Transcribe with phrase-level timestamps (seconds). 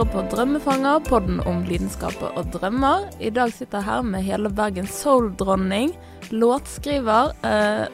[0.00, 3.10] hører på Drømmefanger, podden om lidenskaper og drømmer.
[3.20, 5.92] I dag sitter jeg her med hele Bergens soul-dronning,
[6.32, 7.84] låtskriver, eh,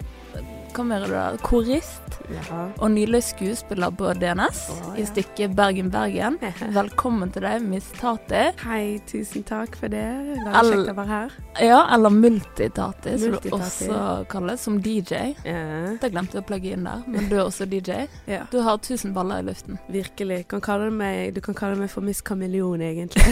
[0.77, 2.71] hva mer er det da, korist Ja.
[2.79, 6.39] og nylig skuespiller på DNS Å, i stykket Bergen-Bergen.
[6.77, 8.43] Velkommen til deg, Miss Tati.
[8.65, 10.05] Hei, tusen takk for det.
[10.43, 11.37] Veldig kjekt å være her.
[11.63, 14.01] Ja, eller Multitati, som du også
[14.33, 15.37] kalles, som DJ.
[15.47, 15.97] Yeah.
[16.03, 18.07] Det glemte jeg å plugge inn der, men du er også DJ.
[18.31, 18.45] ja.
[18.51, 19.79] Du har tusen baller i luften.
[19.93, 20.43] Virkelig.
[20.51, 23.23] Kan meg, du kan kalle meg for Miss Kameleon, egentlig.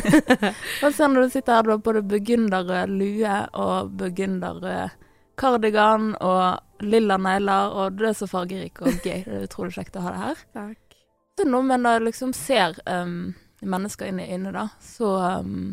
[0.81, 5.01] Hva ser når du sitter her, du har både burgunderrød lue og burgunderrød
[5.41, 9.23] kardigan og lilla negler, og du er så fargerik og gøy.
[9.25, 10.43] Det er utrolig kjekt å ha deg her.
[10.59, 10.99] takk.
[11.39, 15.73] Så når jeg liksom ser um, mennesker inn i øynene, da, så um,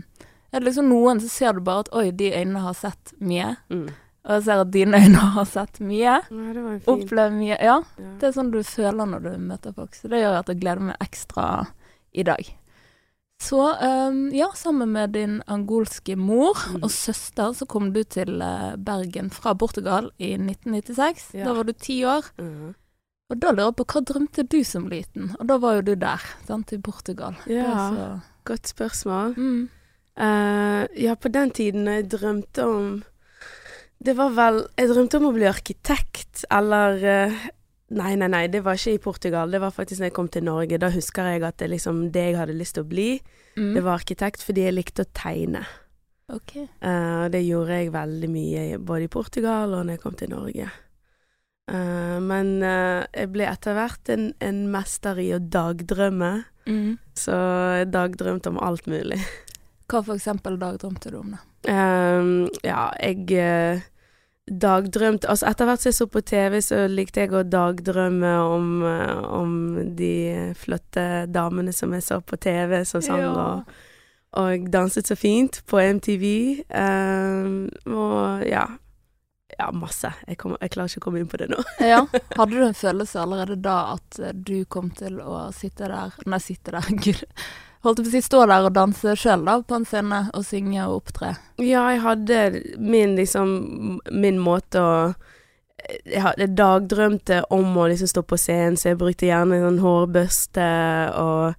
[0.52, 3.56] er det liksom noen så ser du bare at oi, de øynene har sett mye.
[3.70, 3.90] Mm.
[4.22, 6.16] Og jeg ser at dine øyne har sett mye.
[6.30, 6.80] Ja.
[6.92, 7.56] Opplevd mye.
[7.58, 8.10] Ja, Ja.
[8.22, 9.94] det er sånn du føler når du møter folk.
[9.98, 11.46] Så det gjør at jeg gleder meg ekstra
[12.14, 12.50] i dag.
[13.42, 16.84] Så um, ja, sammen med din angolske mor mm.
[16.84, 21.32] og søster så kom du til eh, Bergen fra Portugal i 1996.
[21.40, 21.48] Ja.
[21.50, 22.28] Da var du ti år.
[22.38, 22.74] Mm.
[23.32, 25.32] Og da lurer jeg på hva drømte du som liten?
[25.40, 27.38] Og da var jo du der, sant, i Portugal.
[27.50, 27.72] Ja.
[27.96, 29.34] så- Godt spørsmål.
[29.38, 29.70] Mm.
[30.18, 33.04] Uh, ja, på den tiden jeg drømte om
[34.04, 37.38] Det var vel Jeg drømte om å bli arkitekt, eller eh,
[37.92, 39.52] Nei, nei, nei, det var ikke i Portugal.
[39.52, 40.78] Det var faktisk når jeg kom til Norge.
[40.80, 43.10] Da husker jeg at det liksom det jeg hadde lyst til å bli,
[43.58, 43.74] Mm.
[43.76, 45.66] det var arkitekt fordi jeg likte å tegne.
[46.32, 46.54] Ok.
[46.88, 50.70] Og det gjorde jeg veldig mye, både i Portugal og når jeg kom til Norge.
[51.72, 57.00] Uh, men uh, jeg ble etter hvert en, en mester i å dagdrømme, Mm.
[57.18, 57.34] så
[57.82, 59.18] jeg dagdrømte om alt mulig.
[59.90, 61.32] Hva for eksempel dagdrømte du om?
[61.68, 63.26] Ehm, ja, jeg
[64.52, 68.68] dagdrømte Altså etter hvert som jeg så på TV, så likte jeg å dagdrømme om,
[68.84, 69.54] eh, om
[69.96, 73.32] de flotte damene som jeg så på TV, som sang Ja.
[73.32, 73.74] og,
[74.42, 76.26] og danset så fint på MTV.
[76.70, 78.68] Um, og ja.
[79.60, 80.14] Ja, masse.
[80.28, 81.60] Jeg, kom, jeg klarer ikke å komme inn på det nå.
[81.92, 82.06] Ja.
[82.38, 86.72] Hadde du en følelse allerede da at du kom til å sitte der Nei, sitte
[86.76, 87.26] der, gud.
[87.82, 91.00] Holdt på å si stå der og danse sjøl, på en scene, og synge og
[91.02, 91.32] opptre.
[91.58, 92.42] Ja, jeg hadde
[92.78, 95.14] min liksom Min måte å
[96.06, 99.80] Jeg hadde dagdrømte om å liksom stå på scenen, så jeg brukte gjerne en sånn
[99.86, 100.68] hårbørste
[101.18, 101.56] og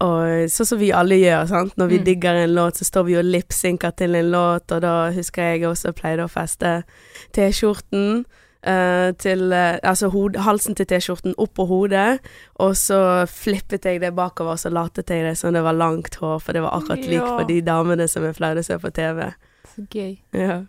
[0.00, 1.74] og sånn som vi alle gjør, sant.
[1.76, 2.04] Når vi Mm.
[2.04, 5.62] digger en låt, så står vi og lipsynker til en låt, og da husker jeg
[5.68, 6.84] også pleide å feste
[7.36, 8.24] T-skjorten
[8.62, 12.20] eh, til eh, Altså hod, halsen til T-skjorten opp på hodet,
[12.60, 16.14] og så flippet jeg det bakover, og så latet jeg det som det var langt
[16.20, 17.36] hår, for det var akkurat lik Ja.
[17.38, 19.32] for de damene som jeg pleide å se på TV.
[19.74, 20.18] Så gøy.
[20.32, 20.62] Ja.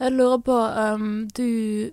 [0.00, 0.54] Jeg lurer på
[0.94, 1.90] um, Du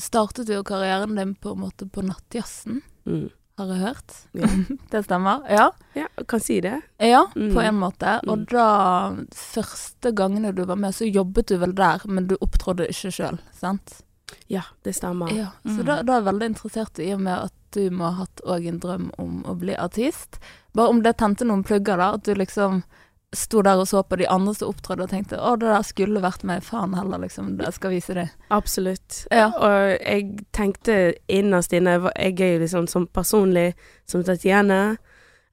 [0.00, 3.30] startet jo karrieren din på en måte på nattjazzen, Mm.
[3.58, 4.12] har jeg hørt.
[4.34, 4.46] Ja.
[4.92, 5.40] det stemmer?
[5.50, 5.70] Ja.
[5.96, 6.80] ja, kan si det.
[7.00, 7.54] Ja, Mm.
[7.54, 8.20] på en måte.
[8.28, 8.44] Og Mm.
[8.46, 13.10] da Første gangene du var med, så jobbet du vel der, men du opptrådde ikke
[13.10, 14.02] sjøl, sant?
[14.46, 15.32] Ja, det stemmer.
[15.36, 15.50] Ja.
[15.64, 15.84] Så Mm.
[15.86, 18.66] da, da er jeg veldig interessert i og med at du må ha hatt òg
[18.68, 20.38] en drøm om å bli artist.
[20.74, 22.14] Bare om det tente noen plugger, da.
[22.14, 22.82] At du liksom
[23.34, 26.22] sto der og så på de andre som opptrådte og tenkte å, det der skulle
[26.24, 27.58] vært meg, faen heller, liksom.
[27.60, 28.30] Jeg skal vise det.
[28.50, 29.26] Absolutt.
[29.30, 29.50] Ja.
[29.52, 33.74] Og jeg tenkte innerst inne Jeg er jo liksom sånn personlig
[34.06, 34.96] som Tatjene.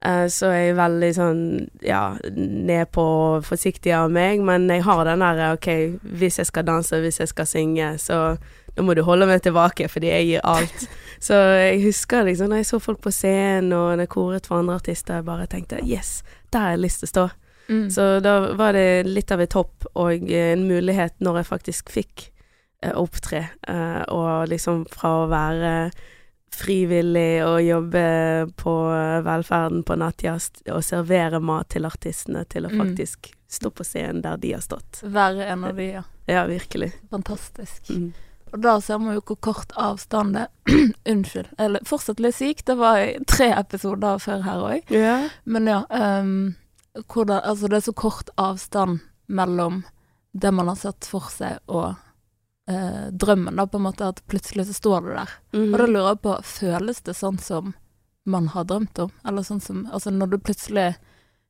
[0.06, 5.04] Så så er jeg veldig sånn ja, nedpå og forsiktig av meg, men jeg har
[5.08, 5.68] den der OK,
[6.04, 8.38] hvis jeg skal danse, hvis jeg skal synge, så
[8.76, 10.86] nå må du holde meg tilbake, fordi jeg gir alt.
[11.28, 14.60] så jeg husker liksom når jeg så folk på scenen, og når jeg koret for
[14.60, 16.22] andre artister, jeg bare tenkte yes,
[16.52, 17.26] der har jeg lyst til å stå.
[17.70, 17.86] Mm.
[17.90, 22.28] Så da var det litt av et hopp og en mulighet når jeg faktisk fikk
[22.84, 23.48] eh, opptre.
[23.68, 25.72] eh, og liksom fra å være
[26.56, 28.04] frivillig og jobbe
[28.60, 32.80] på eh, velferden på nattjazz og servere mat til artistene, til å Mm.
[32.86, 35.02] faktisk stå på scenen der de har stått.
[35.04, 36.04] Være en av de, ja.
[36.28, 36.94] Ja, virkelig.
[37.12, 37.90] Fantastisk.
[37.90, 38.14] Mm.
[38.54, 40.46] Og da ser man jo hvor kort avstand det
[41.12, 41.50] Unnskyld.
[41.58, 42.64] Eller fortsatt litt syk.
[42.66, 44.94] Det var tre episoder før her òg.
[44.94, 45.28] Yeah.
[45.44, 46.56] Men ja, ehm,
[47.04, 49.84] hvordan Altså, det er så kort avstand mellom
[50.36, 51.96] det man har sett for seg, og
[52.68, 55.34] eh, drømmen, da, på en måte, at plutselig så står det der.
[55.56, 55.74] Mhm.
[55.74, 57.74] Og da lurer jeg på, føles det sånn som
[58.26, 59.12] man har drømt om?
[59.28, 60.96] Eller sånn som Altså, når du plutselig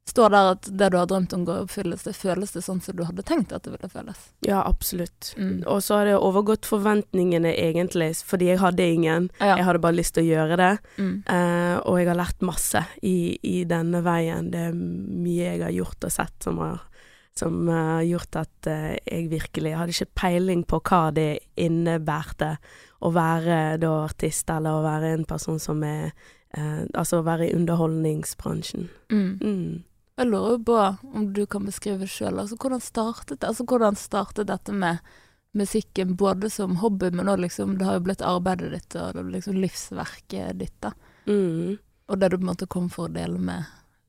[0.09, 2.95] står der at det du har drømt om går i oppfyllelse, føles det sånn som
[2.97, 4.19] du hadde tenkt at det ville føles?
[4.45, 5.33] ja, absolutt.
[5.37, 5.63] Mm.
[5.67, 9.29] Og så har det overgått forventningene, egentlig, fordi jeg hadde ingen.
[9.39, 9.55] Ja.
[9.57, 10.73] Jeg hadde bare lyst til å gjøre det.
[10.97, 11.15] Mm.
[11.25, 14.51] Eh, og jeg har lært masse i, i denne veien.
[14.53, 16.85] Det er mye jeg har gjort og sett som har,
[17.35, 22.53] som har gjort at uh, jeg virkelig Jeg hadde ikke peiling på hva det innebærte
[23.03, 26.13] å være da artist, eller å være en person som er
[26.55, 28.87] eh, Altså å være i underholdningsbransjen.
[29.11, 29.83] Mm.
[30.15, 30.75] Jeg lurer på
[31.11, 33.43] om du kan beskrive sjøl, altså hvordan startet?
[33.43, 35.03] Altså hvordan startet dette med
[35.55, 39.59] musikken både som hobby, men òg liksom Det har jo blitt arbeidet ditt og liksom
[39.59, 40.91] livsverket ditt, da.
[41.27, 41.77] Mm.
[42.07, 43.65] Og det du på en måte kom for å dele med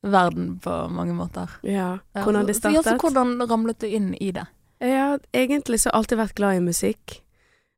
[0.07, 1.51] verden på mange måter.
[1.63, 1.99] Ja.
[2.15, 2.79] Ja, Hvordan det startet.
[2.79, 3.03] Altså, startet?
[3.03, 4.47] hvordan ramlet du inn i det?
[4.83, 7.21] Jeg har egentlig så alltid vært glad i musikk.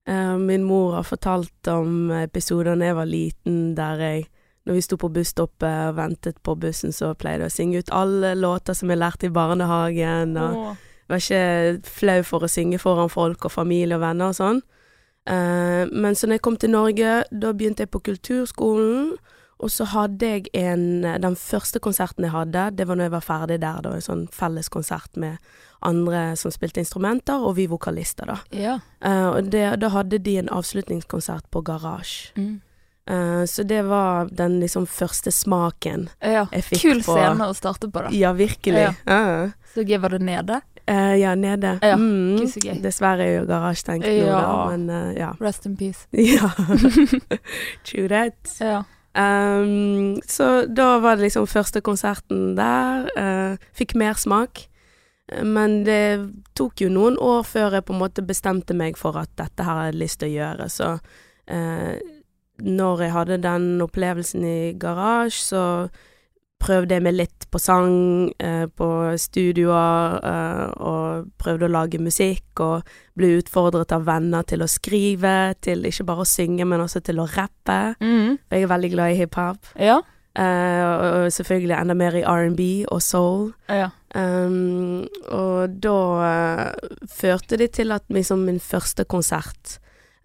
[0.08, 4.26] Eh, min mor har fortalt om episoder da jeg var liten, der jeg
[4.68, 7.92] når vi sto på busstoppet og ventet på bussen, så pleide jeg å synge ut
[7.96, 10.36] alle låter som jeg lærte i barnehagen.
[10.36, 10.74] Og Åh.
[11.08, 14.60] var ikke flau for å synge foran folk og familie og venner og sånn.
[15.24, 19.16] Eh, men så når jeg kom til Norge, da begynte jeg på kulturskolen.
[19.58, 23.26] Og så hadde jeg en Den første konserten jeg hadde, det var når jeg var
[23.26, 23.80] ferdig der.
[23.82, 25.40] Var en sånn felleskonsert med
[25.80, 28.38] andre som spilte instrumenter, og vi vokalister, da.
[28.52, 28.78] Ja.
[29.00, 32.36] Eh, og det, da hadde de en avslutningskonsert på Garasje.
[32.36, 32.60] Mm.
[33.08, 36.43] Eh, så det var den liksom første smaken ja.
[36.52, 38.10] jeg fikk Kul på scene å starte på, da.
[38.12, 38.82] Ja, virkelig.
[38.84, 38.93] Ja.
[39.08, 39.55] Uh.
[39.72, 40.60] Så gøy var det nede.
[40.90, 41.78] Uh, ja, nede.
[41.82, 42.44] Ja, Mm.
[42.82, 44.40] Dessverre er jo Garasje stengt nå, Ja.
[44.40, 45.32] da, men eh, ja.
[45.40, 46.05] Rest in peace.
[46.12, 46.50] ja.
[47.88, 48.56] True that.
[48.60, 48.82] Ja.
[49.19, 53.08] Um, så da var det liksom første konserten der.
[53.16, 54.66] Uh, fikk mersmak.
[55.43, 59.32] Men det tok jo noen år før jeg på en måte bestemte meg for at
[59.37, 60.69] dette her har jeg lyst til å gjøre.
[60.72, 60.87] Så
[61.52, 61.99] eh,
[62.62, 65.64] når jeg hadde den opplevelsen i garasje, så
[66.58, 68.88] prøvde jeg meg litt på sang, eh, på
[69.20, 72.88] studioer, eh, og prøvde å lage musikk, og
[73.19, 77.22] ble utfordret av venner til å skrive, til ikke bare å synge, men også til
[77.22, 77.94] å rappe.
[78.02, 78.38] Mm.
[78.50, 79.70] Jeg er veldig glad i hiphop.
[79.78, 80.00] Ja.
[80.34, 83.52] eh, og, og selvfølgelig enda mer i R&B og soul.
[83.69, 83.90] Ja.
[84.16, 89.78] Um, og da eh, førte det til at liksom min første konsert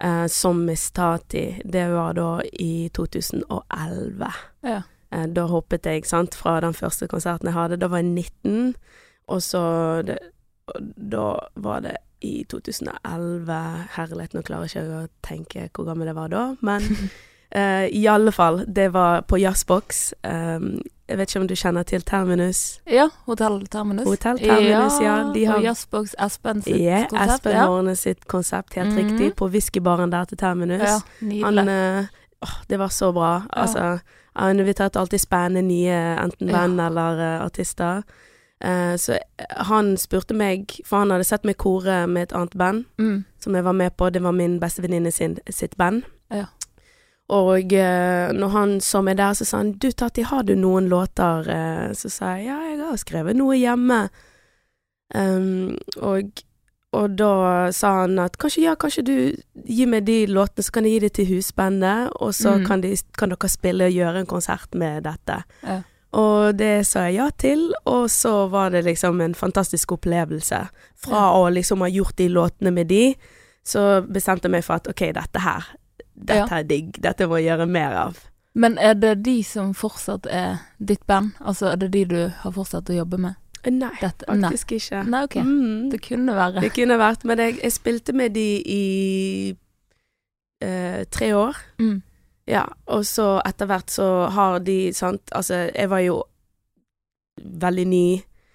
[0.04, 4.34] eh, som Miss Tati, det var da i 2011.
[4.62, 4.82] Ja.
[5.14, 7.80] Eh, da hoppet jeg, sant, fra den første konserten jeg hadde.
[7.82, 8.76] Da var jeg 19,
[9.28, 9.66] og så
[10.06, 10.20] det,
[10.68, 13.56] og Da var det i 2011
[13.98, 16.86] Herlighet, nå klarer jeg ikke å tenke hvor gammel jeg var da, men
[17.60, 20.14] eh, i alle fall, det var på Jazzbox.
[20.24, 20.78] Um,
[21.14, 22.80] jeg vet ikke om du kjenner til Terminus?
[22.90, 23.06] ja.
[23.28, 24.08] Hotell Terminus.
[24.10, 27.34] Hotell Terminus, ja, de har- Og Jazzbox Espen sitt Ja, konsept.
[27.36, 27.66] Espen ja.
[27.68, 28.98] Horne sitt konsept, helt Mhm.
[28.98, 30.82] riktig, på whiskybaren der til Terminus.
[30.82, 31.00] Ja,
[31.46, 31.70] Han nydelig.
[32.00, 32.06] eh,
[32.42, 33.42] åh, Det var så bra.
[33.54, 34.00] Altså,
[34.36, 36.64] han inviterte alltid spennende nye enten Ja.
[36.66, 38.02] eller uh, artister.
[38.66, 39.18] Uh, så
[39.58, 43.24] han spurte meg, for han hadde sett meg kore med et annet band Mm.
[43.40, 44.10] som jeg var med på.
[44.10, 45.12] Det var min bestevenninne
[45.52, 46.04] sitt band.
[47.34, 50.90] Og eh, når han så meg der, så sa han du Tati, har du noen
[50.92, 51.48] låter?
[51.50, 54.04] Eh, så sa jeg ja, jeg har skrevet noe hjemme.
[55.14, 56.42] Um, og,
[56.94, 57.32] og da
[57.76, 59.16] sa han at kanskje, ja, kanskje du
[59.70, 62.66] gir meg de låtene, så kan jeg gi det til husbandet, og så Mm.
[62.68, 65.44] kan, de, kan dere spille og gjøre en konsert med dette.
[65.64, 65.82] Ja.
[66.14, 70.68] Og det sa jeg ja til, og så var det liksom en fantastisk opplevelse.
[70.96, 71.32] Fra Ja.
[71.38, 73.16] å liksom ha gjort de låtene med de,
[73.66, 75.64] så bestemte jeg meg for at ok, dette her,
[76.24, 76.60] dette Ja.
[76.60, 78.20] er digg, dette må jeg gjøre mer av.
[78.56, 81.32] Men er det de som fortsatt er ditt band?
[81.42, 83.36] Altså er det de du har fortsatt å jobbe med?
[83.66, 84.50] Nei, Dette, nei.
[84.52, 85.06] faktisk ikke.
[85.08, 85.36] Nei, ok.
[85.40, 85.90] Mm.
[85.90, 86.62] Det kunne være.
[86.62, 89.56] Det kunne vært, men jeg, jeg spilte med de i
[90.62, 91.56] eh, tre år.
[91.80, 92.02] Mm.
[92.52, 96.18] Ja, og så etter hvert så har de, sant, altså jeg var jo
[97.40, 98.06] veldig ny,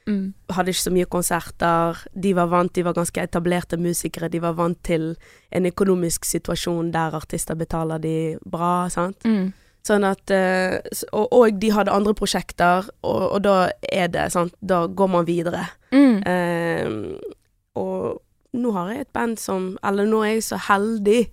[0.08, 0.32] Mm.
[0.56, 2.02] hadde ikke så mye konserter.
[2.14, 4.30] De var vant, de var ganske etablerte musikere.
[4.32, 5.10] De var vant til
[5.52, 8.14] en økonomisk situasjon der artister betaler de
[8.48, 9.24] bra, sant.
[9.28, 9.50] Mm.
[9.86, 10.78] Sånn at eh,
[11.12, 13.56] og, og de hadde andre prosjekter, og, og da
[13.92, 15.66] er det sant, da går man videre.
[15.92, 16.16] Mm.
[16.28, 17.44] Eh,
[17.78, 21.28] og nå har jeg et band som Eller nå er jeg så heldig.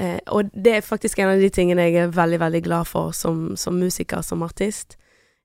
[0.00, 3.12] Eh, og det er faktisk en av de tingene jeg er veldig, veldig glad for
[3.16, 4.96] som, som musiker, som artist.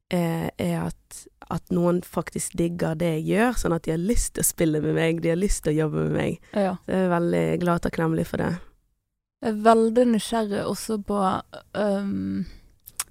[0.08, 1.18] Eh, er at,
[1.52, 4.80] at noen faktisk digger det jeg gjør, sånn at de har lyst til å spille
[4.80, 6.38] med meg, de har lyst til å jobbe med meg.
[6.56, 6.78] Ja.
[6.86, 8.54] Så jeg er veldig glad og takknemlig for det.
[9.44, 11.18] Jeg er veldig nysgjerrig også på
[11.78, 12.46] um,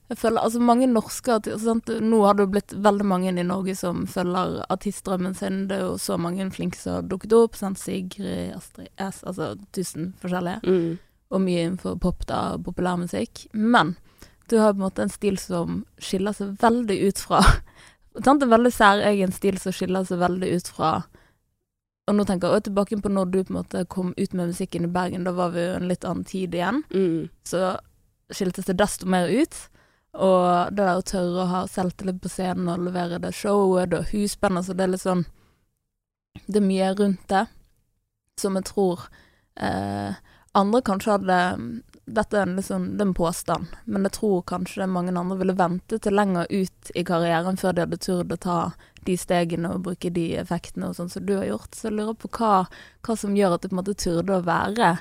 [0.08, 1.92] Jeg føler altså mange norske artister sant?
[2.02, 5.66] Nå har det jo blitt veldig mange i Norge som følger artistdrømmen sin.
[5.68, 7.60] Det er jo så mange flinke som har dukket opp.
[7.60, 7.78] Sant?
[7.82, 10.64] Sigrid, Astrid S, altså tusen forskjellige.
[10.64, 10.96] Mm.
[11.28, 13.50] Og mye innenfor pop, da, populærmusikk.
[13.52, 13.98] Men
[14.50, 17.40] du har på en måte en stil som skiller seg veldig ut fra
[18.24, 18.42] sant?
[18.42, 20.90] En veldig særegen stil som skiller seg veldig ut fra
[22.08, 24.84] Og nå tenker jeg tilbake på når du på en måte kom ut med musikken
[24.86, 25.24] i Bergen.
[25.26, 27.28] Da var vi jo en litt annen tid igjen Mm.
[27.42, 27.78] så
[28.30, 29.54] skiltes det desto mer ut.
[30.14, 34.06] Og det der å tørre å ha selvtillit på scenen og levere det showet og
[34.12, 35.26] husband, altså det er litt sånn
[36.46, 37.46] Det er mye rundt det
[38.40, 39.06] som jeg tror
[39.58, 40.14] eh,
[40.54, 41.38] andre kanskje hadde
[42.06, 45.98] dette er liksom, det er en påstand, men jeg tror kanskje mange andre ville vente
[45.98, 48.58] til lenger ut i karrieren før de hadde turt å ta
[49.06, 51.74] de stegene og bruke de effektene og sånn som du har gjort.
[51.74, 52.66] Så jeg lurer på hva,
[53.06, 54.92] hva som gjør at du på en måte turde å være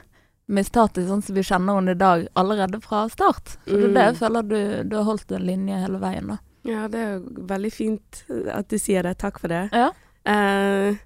[0.48, 3.56] Miss Tati sånn som vi kjenner henne i dag, allerede fra start.
[3.66, 4.20] For det er det jeg Mm.
[4.20, 4.60] føler du,
[4.90, 6.38] du har holdt en linje hele veien, da.
[6.66, 9.16] Ja, det er jo veldig fint at du sier det.
[9.22, 9.64] Takk for det.
[9.74, 9.90] Ja.
[10.26, 10.98] Uh,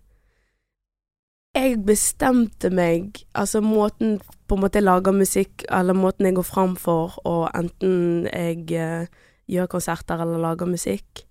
[1.56, 6.75] jeg bestemte meg Altså måten på en måte lager musikk, eller måten jeg går fram
[6.79, 9.10] for, og enten jeg eh,
[9.50, 11.25] gjør konserter eller lager musikk,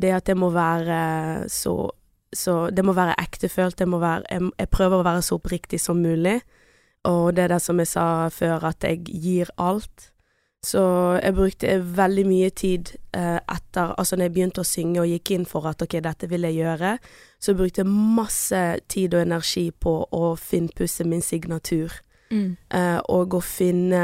[0.00, 1.90] det at det må være så,
[2.34, 3.78] så Det må være ektefølt.
[3.78, 6.40] Det må være jeg, jeg prøver å være så oppriktig som mulig.
[7.04, 10.10] Og det er det som jeg sa før, at jeg gir alt.
[10.64, 10.82] Så
[11.20, 15.34] jeg brukte veldig mye tid eh, etter Altså når jeg begynte å synge og gikk
[15.36, 16.94] inn for at ok, dette vil jeg gjøre,
[17.38, 21.92] så jeg brukte masse tid og energi på å finpusse min signatur.
[22.34, 22.56] Mm.
[22.74, 24.00] Eh, og å finne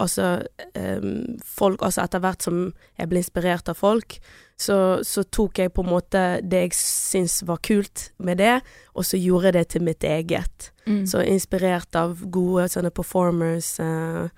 [0.00, 0.38] Altså
[0.72, 2.62] um, folk Altså etter hvert som
[2.96, 4.16] jeg ble inspirert av folk,
[4.56, 8.54] så, så tok jeg på en måte det jeg syntes var kult med det,
[8.94, 10.68] og så gjorde jeg det til mitt eget.
[10.86, 11.02] Mm.
[11.10, 14.30] Så inspirert av gode sånne performers Uh,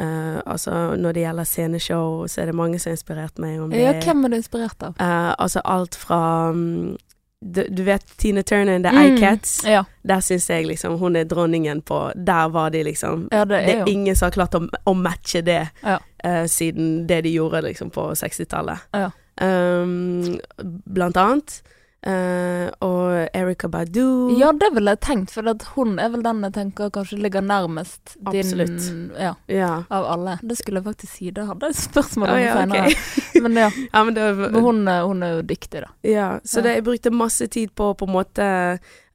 [0.00, 3.58] Uh, Altså når det gjelder sceneshow, så er det mange som har inspirert meg.
[3.60, 4.96] Om det ja, hvem er du inspirert av?
[4.96, 6.20] Uh, Altså alt fra
[6.56, 6.96] mm,
[7.42, 9.16] du, du vet Tina Turner and The Mm.
[9.16, 9.64] iCats?
[9.66, 13.58] Ja, Der syns jeg liksom hun er dronningen på Der var de liksom ja det
[13.66, 15.98] Det er er jo ingen som har klart å, å matche det Ja.
[16.24, 18.78] uh, siden det de gjorde liksom på 60-tallet.
[18.94, 19.10] Ja.
[19.40, 20.38] Um,
[20.86, 21.62] blant annet.
[22.02, 24.32] Eh, og Erika Badu.
[24.38, 28.16] Ja, det ville jeg tenkt, for hun er vel den jeg tenker kanskje ligger nærmest
[28.26, 28.78] Absolutt.
[28.88, 29.84] din Ja, Ja.
[29.88, 30.38] av alle.
[30.42, 31.30] Det skulle jeg faktisk si.
[31.30, 32.86] Det hadde jeg spørsmål om Å, ja, senere.
[32.90, 33.40] Okay.
[33.42, 35.92] Men ja, ja, men det var, men hun, er- hun er jo dyktig, da.
[36.02, 38.48] Ja, så det, jeg brukte masse tid på på en måte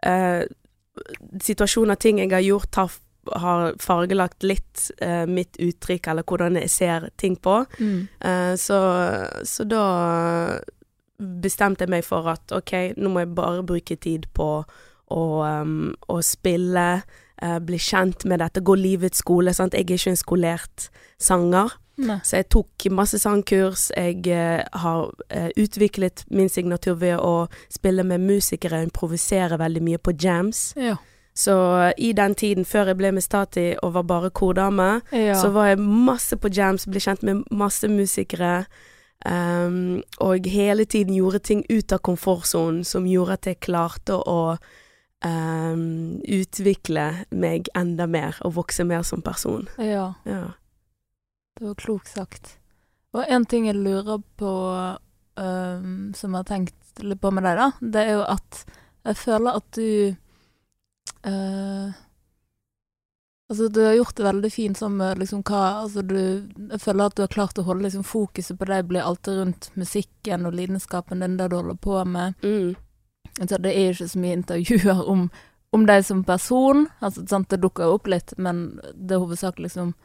[0.05, 0.43] uh,
[1.43, 2.91] Situasjoner, ting jeg har gjort, har,
[3.43, 7.59] har fargelagt litt eh, mitt uttrykk, eller hvordan jeg ser ting på.
[7.79, 8.07] Mm.
[8.19, 8.79] Eh, så,
[9.45, 9.83] så da
[11.17, 15.89] bestemte jeg meg for at ok, nå må jeg bare bruke tid på å, um,
[16.11, 16.87] å spille,
[17.41, 19.53] uh, bli kjent med dette, gå livets skole.
[19.55, 19.73] Sant?
[19.73, 21.77] Jeg er ikke en skolert sanger.
[21.97, 22.19] Ne.
[22.21, 23.87] Så jeg tok masse sangkurs.
[23.97, 30.01] Jeg uh, har uh, utviklet min signatur ved å spille med musikere improvisere veldig mye
[30.01, 30.69] på jams.
[30.77, 30.99] Ja.
[31.37, 31.53] Så
[32.01, 35.35] i den tiden før jeg ble med Stati og var bare kordame, ja.
[35.37, 38.63] så var jeg masse på jams, ble kjent med masse musikere.
[39.25, 44.57] Ehm, og hele tiden gjorde ting ut av komfortsonen som gjorde at jeg klarte å
[45.25, 49.67] um, utvikle meg enda mer og vokse mer som person.
[49.77, 50.13] ja.
[50.25, 50.53] Ja.
[51.57, 52.59] Det var klokt sagt.
[53.17, 54.49] Og en ting jeg lurer på,
[55.41, 58.59] um, som jeg har tenkt litt på med deg, da, det er jo at
[59.07, 60.13] jeg føler at du
[61.31, 61.95] øh,
[63.49, 66.17] Altså, du har gjort det veldig fint med liksom hva Altså, du
[66.71, 69.69] Jeg føler at du har klart å holde liksom fokuset på det, blir alltid rundt
[69.75, 72.35] musikken og lidenskapen din, det du holder på med.
[72.43, 72.75] Mm.
[73.39, 75.29] Altså, det er jo ikke så mye intervjuer om,
[75.71, 76.87] om deg som person.
[76.99, 79.95] Altså, sant, det dukker opp litt, men det er hovedsakelig liksom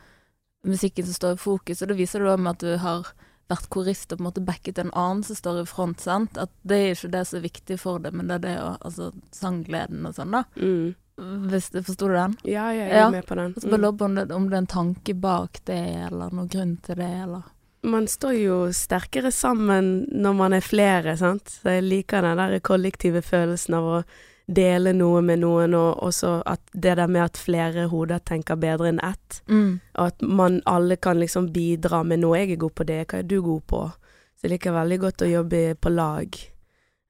[0.67, 1.83] musikken som står i fokus.
[1.83, 3.13] Og det viser du òg med at du har
[3.51, 6.01] vært korist og på en måte backet en annen som står i front.
[6.01, 6.39] sant?
[6.39, 8.73] At det er ikke det som er viktig for deg, men det er det å
[8.81, 10.45] Altså sanggleden og sånn, da.
[10.57, 10.95] Mm.
[11.23, 12.37] Forsto du den?
[12.45, 13.11] Ja, jeg er Ja.
[13.11, 13.53] med på den.
[13.53, 13.61] Mm.
[13.61, 13.83] så bare Mm.
[13.83, 15.81] lurer på om det, om det er en tanke bak det,
[16.13, 17.43] eller noen grunn til det, eller
[17.85, 21.45] Man står jo sterkere sammen når man er flere, sant.
[21.63, 24.05] Så jeg liker den der kollektive følelsen av å
[24.49, 28.89] dele noe med noen, og også at det der med at flere hoder tenker bedre
[28.89, 29.43] enn ett.
[29.49, 29.81] mm.
[29.99, 32.37] Og at man alle kan liksom bidra med noe.
[32.39, 33.93] Jeg er god på det, hva er du god på?
[34.37, 36.29] Så jeg liker veldig godt å jobbe på lag,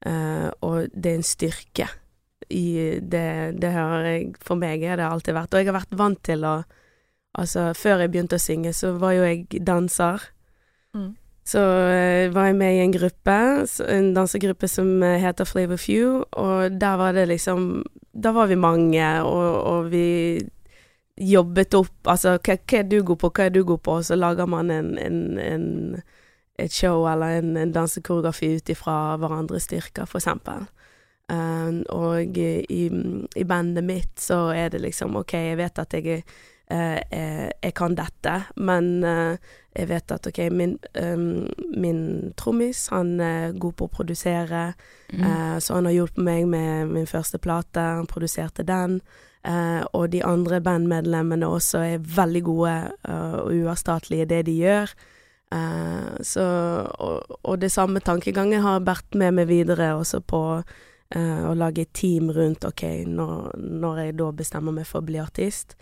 [0.07, 1.89] uh, og det er en styrke
[2.53, 5.55] i det, det har jeg For meg har det alltid vært.
[5.55, 6.61] Og jeg har vært vant til å
[7.33, 10.21] Altså, før jeg begynte å synge, så var jo jeg danser.
[10.93, 11.15] Mm.
[11.49, 13.37] Så uh, var jeg med i en gruppe,
[13.89, 18.55] en dansegruppe som eh, heter Flavor Few, og der var det liksom Da var vi
[18.61, 20.45] mange, og, og vi
[21.17, 23.97] jobbet opp Altså, hva, hva er du god på, hva er du god på?
[23.97, 26.03] Og så lager man en, en, en
[26.61, 30.67] et show eller en, en dansekoreografi ut ifra hverandres styrker, for eksempel.
[31.31, 32.91] Um, og i,
[33.37, 36.25] i bandet mitt så er det liksom OK, jeg vet at jeg uh,
[36.73, 39.37] eh, eh, jeg kan dette, men uh,
[39.73, 44.73] jeg vet at OK, min, um, min trommis, han er god på å produsere,
[45.13, 45.25] Mm.
[45.29, 49.01] uh, så han har hjulpet meg med min første plate, han produserte den.
[49.93, 52.75] og de andre bandmedlemmene også er veldig gode
[53.11, 54.93] og uerstattelige i det de gjør.
[56.23, 56.45] Så,
[56.99, 60.63] og, og det samme tankegangen har vært med meg videre også på
[61.15, 65.09] eh, og lage et team rundt OK, når, når jeg da bestemmer meg for å
[65.09, 65.77] bli artist,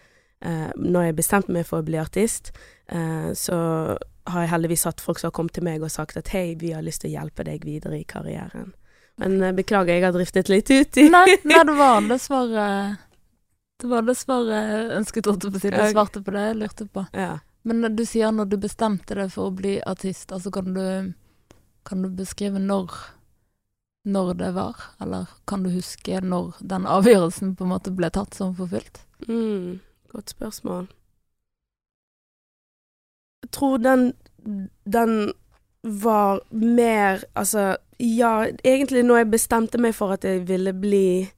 [0.45, 2.53] uh, Når jeg bestemte meg for å bli artist,
[2.93, 3.59] uh, så
[4.31, 6.73] har jeg heldigvis hatt folk som har kommet til meg og sagt at hei, vi
[6.77, 8.73] har lyst til å hjelpe deg videre i karrieren.
[9.21, 13.03] Men beklager, jeg har driftet litt ut i Nei, nei, det var det svaret
[13.83, 15.73] Det var det svaret ønsket, holdt jeg på å si.
[15.75, 17.05] Du svarte på det jeg lurte på.
[17.13, 17.35] Ja.
[17.63, 20.85] Men du sier når du bestemte deg for å bli artist, altså kan du,
[21.85, 22.95] kan du beskrive når,
[24.04, 24.76] når det var?
[25.00, 29.02] Eller kan du huske når den avgjørelsen på en måte ble tatt som forfulgt?
[29.28, 29.80] Mm,
[30.12, 30.88] godt spørsmål.
[33.45, 34.12] Jeg tror den
[34.85, 35.33] Den
[35.83, 41.30] var mer Altså, ja, egentlig når jeg bestemte meg for at jeg ville bli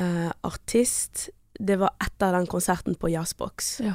[0.00, 1.28] eh, artist,
[1.60, 3.80] det var etter den konserten på Jazzbox.
[3.80, 3.94] Ja.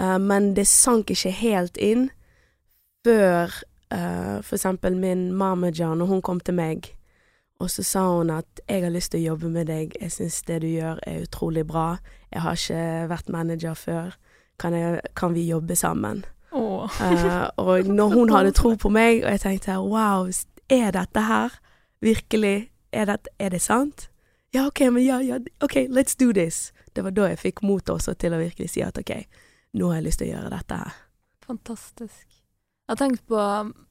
[0.00, 2.10] Eh, men det sank ikke helt inn
[3.06, 3.54] før
[3.90, 6.90] eh, for eksempel min manager, når hun kom til meg,
[7.60, 10.42] og så sa hun at 'jeg har lyst til å jobbe med deg, jeg syns
[10.42, 11.98] det du gjør er utrolig bra',
[12.32, 14.16] 'jeg har ikke vært manager før,
[14.58, 16.24] kan, jeg, kan vi jobbe sammen'?
[16.52, 16.90] Åh.
[17.00, 20.28] uh, og når hun hadde tro på meg, og jeg tenkte 'wow,
[20.70, 21.60] er dette her
[22.00, 24.08] virkelig Er, det, er det sant?'
[24.54, 26.72] Ja, OK, men ja, ja, OK, let's do this.
[26.96, 29.26] Det var da jeg fikk mot også til å virkelig si at OK,
[29.74, 30.94] nå har jeg lyst til å gjøre dette her.
[31.46, 32.26] Fantastisk.
[32.88, 33.36] Jeg har tenkt på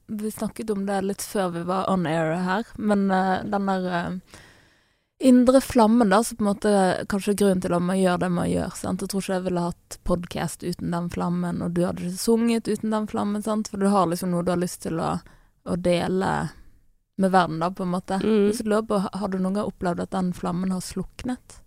[0.08, 3.88] Vi snakket om det litt før vi var on air her, men uh, den der
[3.92, 4.38] uh,
[5.18, 6.72] indre flammen, da, som på en måte
[7.10, 8.76] kanskje er grunnen til at man gjør det man gjør.
[8.78, 9.02] sant?
[9.02, 12.70] Jeg tror ikke jeg ville hatt podkast uten den flammen, og du hadde ikke sunget
[12.70, 13.68] uten den flammen, sant?
[13.68, 15.16] for du har liksom noe du har lyst til å,
[15.68, 16.34] å dele
[17.18, 18.20] med verden, da, på en måte.
[18.22, 18.52] Mm.
[18.54, 21.58] Så lurer på, har du noen gang opplevd at den flammen har sluknet?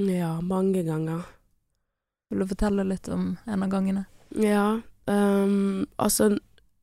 [0.00, 1.26] Ja, mange ganger.
[2.30, 4.06] Vil du fortelle litt om en av gangene?
[4.40, 6.30] Ja, um, altså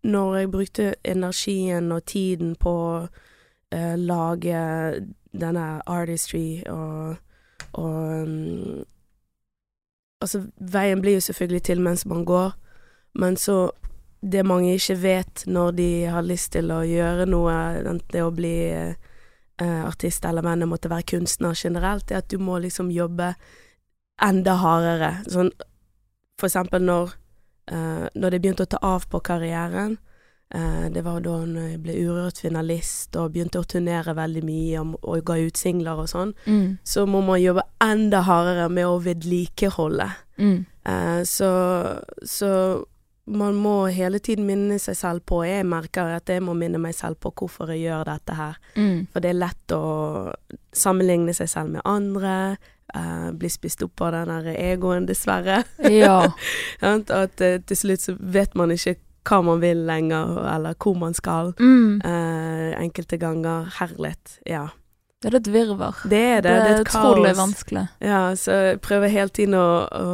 [0.08, 2.92] når jeg brukte energien og tiden på å
[3.72, 4.60] eh, lage
[5.38, 7.18] denne artistry og,
[7.74, 8.86] og um,
[10.18, 12.56] Altså, veien blir jo selvfølgelig til mens man går,
[13.22, 13.70] men så
[14.32, 17.54] Det mange ikke vet når de har lyst til å gjøre noe,
[17.86, 22.32] enten det å bli eh, artist eller men det måtte være kunstner generelt, er at
[22.32, 23.36] du må liksom jobbe
[24.18, 25.12] enda hardere.
[25.30, 25.52] Sånn
[26.40, 27.14] for eksempel når,
[27.72, 29.98] eh, når det begynte å ta av på karrieren.
[30.56, 34.80] uh, det var da når jeg ble Urørt finalist og begynte å turnere veldig mye
[34.80, 36.34] og, og ga ut singler og sånn.
[36.46, 36.78] Mm.
[36.84, 40.08] Så må man jobbe enda hardere med å vedlikeholde.
[40.38, 40.66] Mm.
[40.88, 41.52] Uh, så,
[42.24, 42.52] så
[43.28, 46.96] man må hele tiden minne seg selv på Jeg merker at jeg må minne meg
[46.96, 48.56] selv på hvorfor jeg gjør dette her.
[48.78, 49.08] Mm.
[49.12, 49.84] For det er lett å
[50.76, 52.56] sammenligne seg selv med andre.
[52.96, 55.60] Uh, bli spist opp av den der egoen, dessverre.
[55.92, 56.22] Ja.
[56.94, 58.96] At uh, til slutt så vet man ikke
[59.28, 61.52] hva man vil lenger, eller hvor man skal.
[61.60, 62.00] Mm.
[62.00, 63.68] Uh, enkelte ganger.
[63.82, 64.40] Herlighet.
[64.48, 64.70] Ja.
[65.22, 66.00] Det er et virvar.
[66.08, 66.52] Det er det.
[66.54, 67.88] Det er et utrolig vanskelig.
[68.06, 70.08] Ja, så jeg prøver hele tiden å, å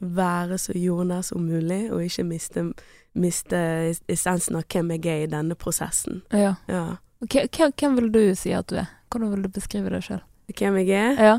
[0.00, 2.66] være så jordnær som mulig, og ikke miste,
[3.14, 3.58] miste
[4.10, 6.22] essensen av hvem jeg er i denne prosessen.
[6.32, 6.54] Ja.
[6.68, 6.96] Ja.
[7.24, 8.90] Hvem, hvem vil du si at du er?
[9.10, 10.22] Hvordan vil du beskrive deg sjøl?
[10.58, 11.20] Hvem jeg er?
[11.22, 11.34] Ja.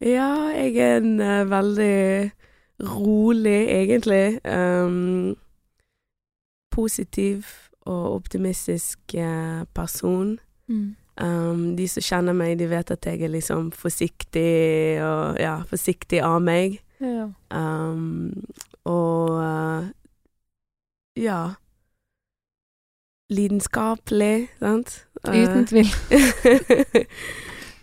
[0.00, 2.30] Ja, jeg er en uh, veldig
[2.88, 4.40] rolig, egentlig.
[4.48, 5.36] Um,
[6.72, 7.46] positiv
[7.80, 10.38] og optimistisk uh, person.
[10.68, 10.96] Mm.
[11.20, 16.22] Um, de som kjenner meg, de vet at jeg er liksom forsiktig og ja, forsiktig
[16.24, 16.80] av meg.
[17.00, 17.28] Ja.
[17.50, 18.44] Um,
[18.84, 19.88] og uh,
[21.16, 21.40] ja
[23.30, 25.06] Lidenskapelig, sant?
[25.28, 25.86] Uten tvil.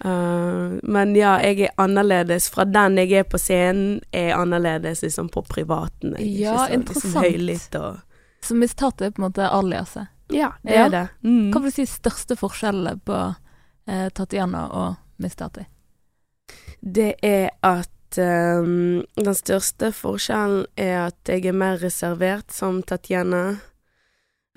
[0.05, 2.49] Uh, men ja, jeg er annerledes.
[2.51, 6.17] Fra den jeg er på scenen, er annerledes liksom på privaten.
[6.19, 7.39] Ja, så, interessant.
[7.39, 10.07] Liksom, og Så mistat er på en måte aliaset.
[10.35, 10.85] Ja, det Ja.
[10.85, 11.07] er det.
[11.23, 11.51] Mm.
[11.51, 13.35] Hva vil du si største forskjellen på
[13.87, 15.63] eh, Tatiana og Mistati?
[16.81, 17.89] Det er at
[18.21, 23.57] um, Den største forskjellen er at jeg er mer reservert som Tatjana.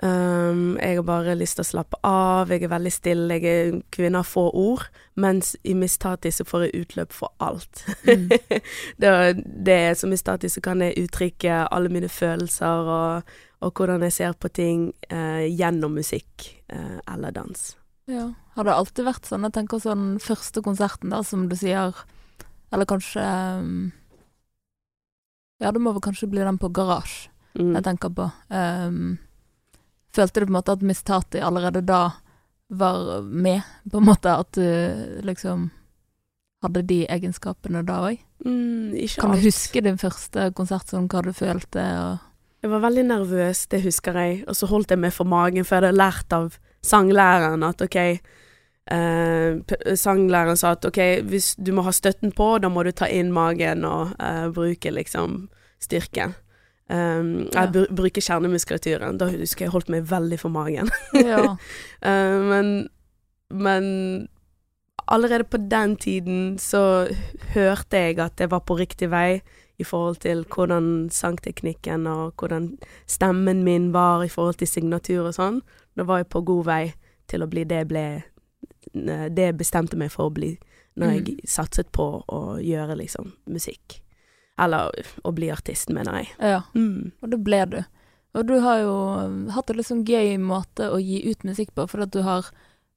[0.02, 3.80] Um, jeg har bare lyst til å slappe av, jeg er veldig stille, jeg er
[3.92, 4.86] kvinne av få ord.
[5.20, 7.82] Mens i Miss Tati så får jeg utløp for alt.
[8.08, 8.30] Mm.
[9.02, 9.10] det,
[9.44, 14.16] det er Som Mistati så kan jeg uttrykke alle mine følelser og, og hvordan jeg
[14.16, 17.66] ser på ting uh, gjennom musikk uh, eller dans.
[18.08, 18.30] Ja.
[18.56, 19.44] Har det alltid vært sånn?
[19.46, 21.92] Jeg tenker sånn første konserten, da, som du sier
[22.72, 23.24] Eller kanskje
[23.60, 23.92] um,
[25.60, 27.28] Ja, det må vel kanskje bli den på Garasje
[27.58, 27.72] Mm.
[27.74, 28.28] jeg tenker på.
[28.54, 29.18] Um,
[30.14, 32.12] følte du på en måte at Miss Tati allerede da
[32.70, 34.30] var med, på en måte?
[34.30, 35.64] At du liksom
[36.62, 38.20] hadde de egenskapene da òg?
[38.46, 41.82] Mm, ikke Kan du huske din første konsert, sånn hva du følte?
[41.82, 44.44] Og Jeg var veldig nervøs, det husker jeg.
[44.46, 46.54] Og så holdt jeg meg for magen, for jeg hadde lært av
[46.86, 47.98] sanglæreren at OK,
[48.90, 53.08] eh, sanglæreren sa at ok, hvis du må ha støtten på, da må du ta
[53.10, 55.48] inn magen og eh, bruke liksom
[55.82, 56.32] styrke.
[56.90, 57.62] Um, Ja.
[57.62, 59.18] Jeg br bruker kjernemuskulaturen.
[59.18, 60.90] Da husker jeg holdt meg veldig for magen.
[61.14, 61.54] Ja.
[62.02, 62.88] uh, men,
[63.50, 63.86] men
[65.06, 67.06] allerede på den tiden så
[67.54, 69.40] hørte jeg at jeg var på riktig vei
[69.78, 72.72] i forhold til hvordan sangteknikken og hvordan
[73.06, 75.62] stemmen min var i forhold til signatur og sånn.
[75.96, 76.84] Da var jeg på god vei
[77.30, 78.06] til å bli det jeg ble
[78.92, 80.54] Det jeg bestemte meg for å bli
[80.98, 84.00] når jeg satset på å gjøre liksom musikk.
[84.60, 84.90] Eller
[85.24, 86.32] å bli artist, mener jeg.
[86.42, 86.62] ja.
[86.74, 87.12] Mm.
[87.22, 87.78] Og det ble du.
[88.36, 88.96] Og du har jo
[89.54, 92.50] hatt en litt sånn gøy måte å gi ut musikk på, fordi at du har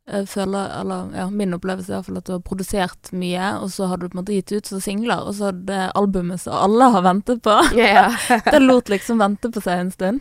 [0.04, 3.54] jeg føler, eller ja, min opplevelse er i hvert fall at du har produsert mye,
[3.64, 6.44] og så har du på en måte gitt ut som singler, og så det albumet
[6.44, 7.56] som alle har ventet på.
[7.72, 8.18] Yeah.
[8.52, 10.20] Det lot liksom vente på seg en stund.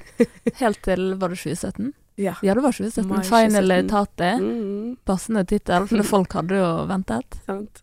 [0.61, 1.90] Helt til, var det 2017?
[2.14, 2.35] Ja.
[2.42, 3.09] Ja, det var 2017.
[3.09, 3.88] Mai Finally 2017.
[3.88, 4.44] Tati.
[4.44, 7.38] Mm, Passende tittel, for folk hadde jo ventet.
[7.46, 7.83] sant.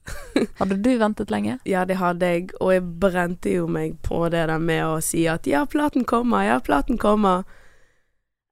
[0.60, 1.60] Hadde du ventet lenge?
[1.70, 5.26] Ja, det hadde jeg, og jeg brente jo meg på det der med å si
[5.28, 7.48] at ja, platen kommer, ja, platen kommer.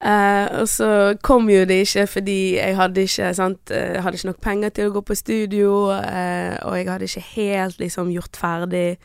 [0.03, 0.89] Eh, og så
[1.25, 4.73] kom jo det ikke fordi jeg hadde ikke, sant, eh, jeg hadde ikke nok penger
[4.77, 8.99] til å gå på studio, eh, og jeg hadde ikke helt liksom gjort ferdig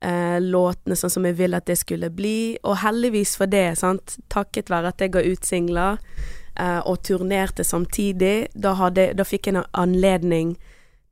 [0.00, 4.18] eh, låtene sånn som jeg ville at det skulle bli, og heldigvis for det, sant,
[4.32, 6.00] takket være at jeg ga ut singler
[6.58, 10.56] eh, og turnerte samtidig, da, hadde, da fikk jeg en anledning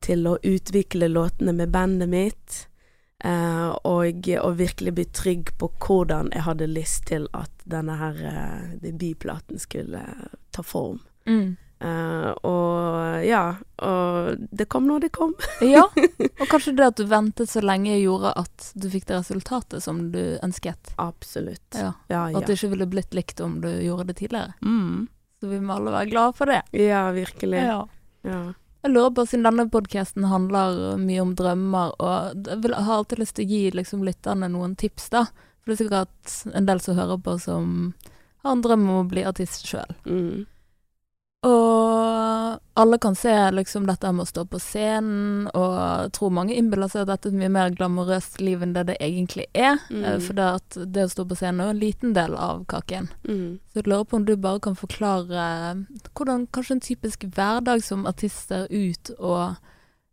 [0.05, 2.61] til å utvikle låtene med bandet mitt,
[3.23, 8.23] eh, og, og virkelig bli trygg på hvordan jeg hadde lyst til at denne her
[8.31, 10.03] eh, debutplaten skulle
[10.53, 11.01] ta form.
[11.25, 11.55] Mm.
[11.85, 13.43] Eh, og ja,
[13.85, 15.35] og det kom når det kom.
[15.61, 15.85] Ja,
[16.41, 20.07] og kanskje det at du ventet så lenge gjorde at du fikk det resultatet som
[20.15, 20.93] du ønsket.
[21.01, 21.67] Absolutt.
[21.77, 24.55] Ja, Ja, Og at det ikke ville blitt likt om du gjorde det tidligere.
[24.65, 25.07] Mm.
[25.39, 26.61] Så vi må alle være glade for det.
[26.79, 27.61] Ja, virkelig.
[27.61, 27.81] Ja.
[28.25, 28.41] Ja.
[28.85, 33.21] Jeg lurer på, siden denne podkasten handler mye om drømmer, og jeg vil, har alltid
[33.21, 35.23] lyst til å gi liksom, lytterne noen tips, da.
[35.61, 37.71] For det er sikkert en del som hører på som
[38.45, 39.95] har en drøm om å bli artist sjøl.
[40.05, 40.45] Mm.
[41.45, 46.55] Og alle kan se liksom dette med å stå på scenen, og jeg tror mange
[46.57, 49.77] innbiller seg at dette er et mye mer glamorøst liv enn det det egentlig er.
[49.93, 50.01] Mm.
[50.03, 50.47] Eh, For det,
[50.95, 53.11] det å stå på scenen er en liten del av kaken.
[53.27, 53.59] Mm.
[53.69, 55.45] Så jeg lurer på om du bare kan forklare
[56.15, 59.55] hvordan kanskje en typisk hverdag som artist ser ut, og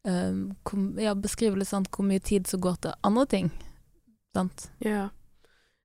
[0.05, 3.51] um, kom, ja, beskrive litt sant, hvor mye tid som går til andre ting.
[4.37, 4.68] Sant?
[4.85, 5.09] Ja.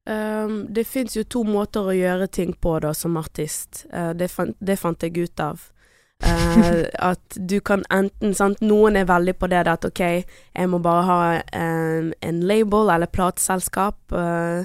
[0.07, 3.83] Ehm, det fins jo to måter å gjøre ting på da, som artist.
[3.91, 5.65] Uh, det, fant, det fant jeg ut av.
[6.23, 10.79] Uh, at du kan enten sant, Noen er veldig på det at OK, jeg må
[10.81, 11.17] bare ha
[11.53, 13.99] en, en label eller plateselskap.
[14.15, 14.63] Uh,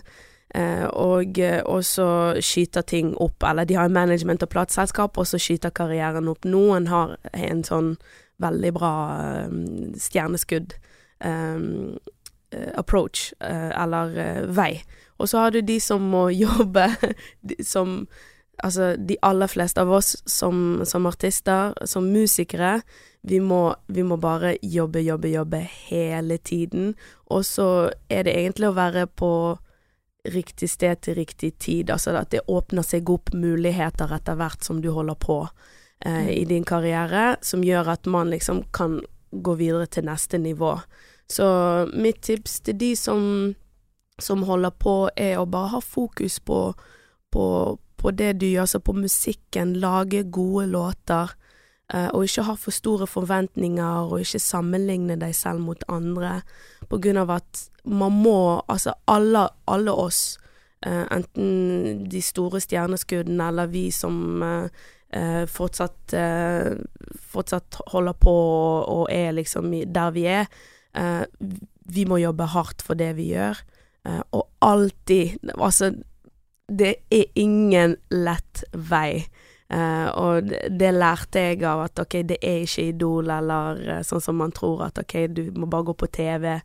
[0.93, 2.07] og, og så
[2.45, 3.43] skyter ting opp.
[3.49, 6.45] Eller de har management og plateselskap, og så skyter karrieren opp.
[6.45, 7.95] Noen har en sånn
[8.43, 8.95] veldig bra
[9.49, 10.77] um, stjerneskudd
[12.77, 14.13] approach, eller
[14.53, 14.83] vei.
[15.23, 16.91] Og så har du de som må jobbe,
[17.63, 18.03] som
[18.63, 22.83] Altså, de aller fleste av oss som, som artister, som musikere,
[23.27, 26.93] vi må, vi må bare jobbe, jobbe, jobbe hele tiden.
[27.33, 29.33] Og så er det egentlig å være på
[30.31, 31.91] riktig sted til riktig tid.
[31.91, 35.39] Altså at det åpner seg opp muligheter etter hvert som du holder på
[36.05, 39.01] eh, i din karriere, som gjør at man liksom kan
[39.33, 40.77] gå videre til neste nivå.
[41.31, 41.47] Så
[41.95, 43.55] mitt tips til de som,
[44.19, 46.73] som holder på, er å bare ha fokus på,
[47.33, 47.45] på,
[47.97, 51.33] på det du gjør, altså på musikken, lage gode låter.
[51.93, 56.41] eh, og ikke ha for store forventninger, og ikke sammenligne deg selv mot andre.
[56.89, 60.39] På grunn av at man må, altså alle, alle oss,
[60.87, 66.73] eh, enten de store stjerneskuddene eller vi som eh, Uh, fortsatt, uh,
[67.35, 70.47] fortsatt holder på og, og er liksom der vi er,
[70.93, 71.25] Uh,
[71.89, 73.61] vi må jobbe hardt for det vi gjør.
[74.09, 75.93] Eh, og alltid Altså,
[76.69, 79.25] det er ingen lett vei.
[79.73, 84.01] Uh, og det, det lærte jeg av at ok, det er ikke Idol eller uh,
[84.05, 86.59] sånn som man tror at ok, du må bare gå på TV,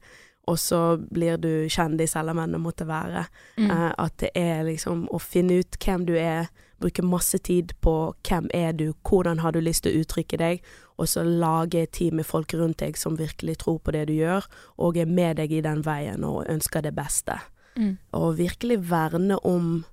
[0.52, 3.24] og så blir du kjendis eller hva det måtte være.
[3.56, 3.70] Mm.
[3.72, 7.94] Uh, at det er liksom å finne ut hvem du er, bruke masse tid på
[8.28, 10.64] hvem er du, hvordan har du lyst til å uttrykke deg,
[10.98, 14.16] og så lage et team med folk rundt deg som virkelig tror på det du
[14.18, 14.46] gjør,
[14.78, 17.38] og er med deg i den veien og ønsker det beste.
[17.78, 17.98] Mm.
[18.18, 19.84] Og virkelig verne om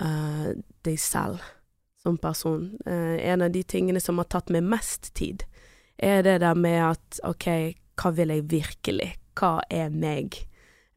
[0.00, 0.50] uh,
[0.84, 1.44] deg selv
[2.04, 2.74] som person.
[2.86, 5.46] Uh, en av de tingene som har tatt meg mest tid,
[5.96, 7.48] er det der med at OK,
[8.00, 9.14] hva vil jeg virkelig?
[9.38, 10.44] Hva er meg?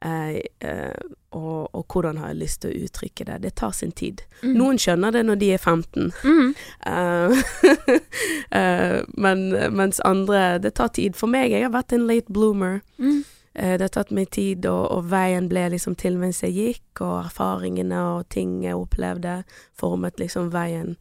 [0.06, 0.94] Eh, eh,
[1.32, 3.42] og, og hvordan har jeg lyst til å uttrykke det.
[3.44, 4.22] Det tar sin tid.
[4.44, 4.54] Mm.
[4.58, 6.54] Noen skjønner det når de er 15, Mm.
[6.86, 7.98] eh,
[8.60, 11.16] eh, men, mens andre Det tar tid.
[11.16, 12.82] For meg, jeg har vært en late bloomer.
[13.00, 13.24] Mm.
[13.56, 17.02] Eh, Det har tatt meg tid, og, og veien ble liksom til mens jeg gikk,
[17.02, 19.44] og erfaringene og ting jeg opplevde,
[19.78, 20.96] formet liksom veien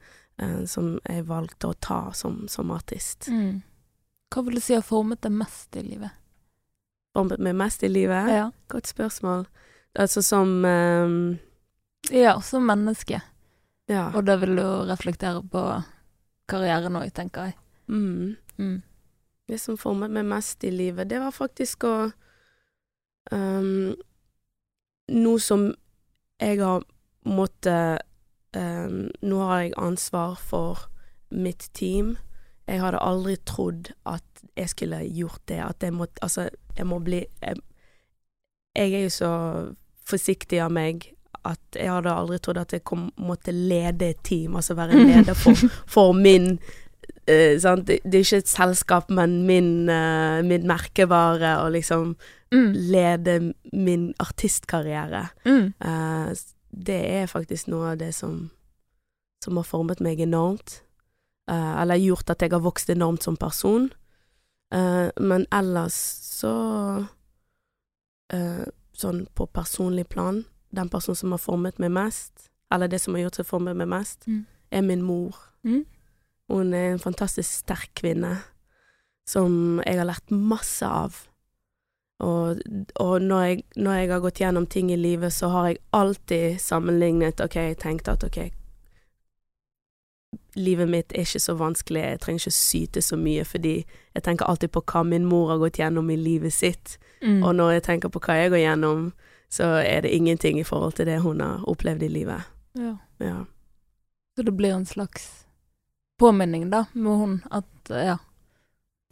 [0.68, 3.30] som jeg valgte å ta som, som artist.
[3.32, 3.62] Mm.
[4.28, 6.12] Hva vil du si har formet deg mest i livet?
[7.16, 8.28] Formet meg mest i livet?
[8.28, 8.50] Ja.
[8.68, 9.46] Godt spørsmål.
[9.96, 11.38] Altså som um,
[12.12, 13.20] ja, som menneske.
[13.88, 14.10] Ja.
[14.14, 15.62] Og da vil du reflektere på
[16.50, 17.56] karrieren òg, tenker jeg.
[17.88, 18.36] Mm.
[18.58, 18.82] Mm.
[19.46, 21.94] Det som formet meg mest i livet, det var faktisk å
[23.30, 23.94] um,
[25.06, 25.68] Noe som
[26.42, 26.82] jeg har
[27.22, 28.02] måttet
[28.58, 30.88] um, Nå har jeg ansvar for
[31.30, 32.16] mitt team.
[32.66, 35.60] Jeg hadde aldri trodd at jeg skulle gjort det.
[35.62, 37.56] At jeg måtte Altså, jeg må bli Jeg,
[38.76, 39.30] jeg er jo så
[40.06, 41.12] forsiktig av meg
[41.46, 45.34] at jeg hadde aldri trodd at jeg kom, måtte lede et team, altså være leder
[45.38, 45.54] for,
[45.86, 46.58] for min
[47.28, 47.86] eh, sant?
[47.86, 52.16] Det, det er ikke et selskap, men min, eh, min merkevare, og liksom
[52.54, 52.72] Mm.
[52.72, 55.26] lede min artistkarriere.
[55.44, 55.72] Mm.
[55.82, 56.34] Eh,
[56.86, 58.50] det er faktisk noe av det som,
[59.42, 60.82] som har formet meg enormt.
[61.50, 63.90] Eh, eller gjort at jeg har vokst enormt som person.
[64.74, 65.94] Eh, men ellers
[66.40, 67.06] så
[68.32, 68.64] eh,
[68.96, 70.38] Sånn på personlig plan,
[70.72, 73.90] den personen som har formet meg mest, eller det som har gjort seg formet meg
[73.92, 74.46] mest, Mm.
[74.72, 75.36] er min mor.
[75.64, 75.82] Mm.
[76.48, 78.38] Hun er en fantastisk sterk kvinne
[79.28, 81.28] som jeg har lært masse av.
[82.20, 82.56] Og,
[82.96, 86.58] og når, jeg, når jeg har gått gjennom ting i livet, så har jeg alltid
[86.58, 88.50] sammenlignet Ok, jeg tenkte at ok,
[90.54, 94.44] livet mitt er ikke så vanskelig, jeg trenger ikke syte så mye, fordi jeg tenker
[94.48, 96.98] alltid på hva min mor har gått gjennom i livet sitt.
[97.22, 97.42] Mm.
[97.42, 99.12] Og når jeg tenker på hva jeg går gjennom,
[99.50, 102.42] så er det ingenting i forhold til det hun har opplevd i livet.
[102.74, 102.96] ja.
[103.18, 103.44] Ja.
[104.36, 105.46] Så det blir en slags
[106.20, 108.18] påminning, da, med hun, at ja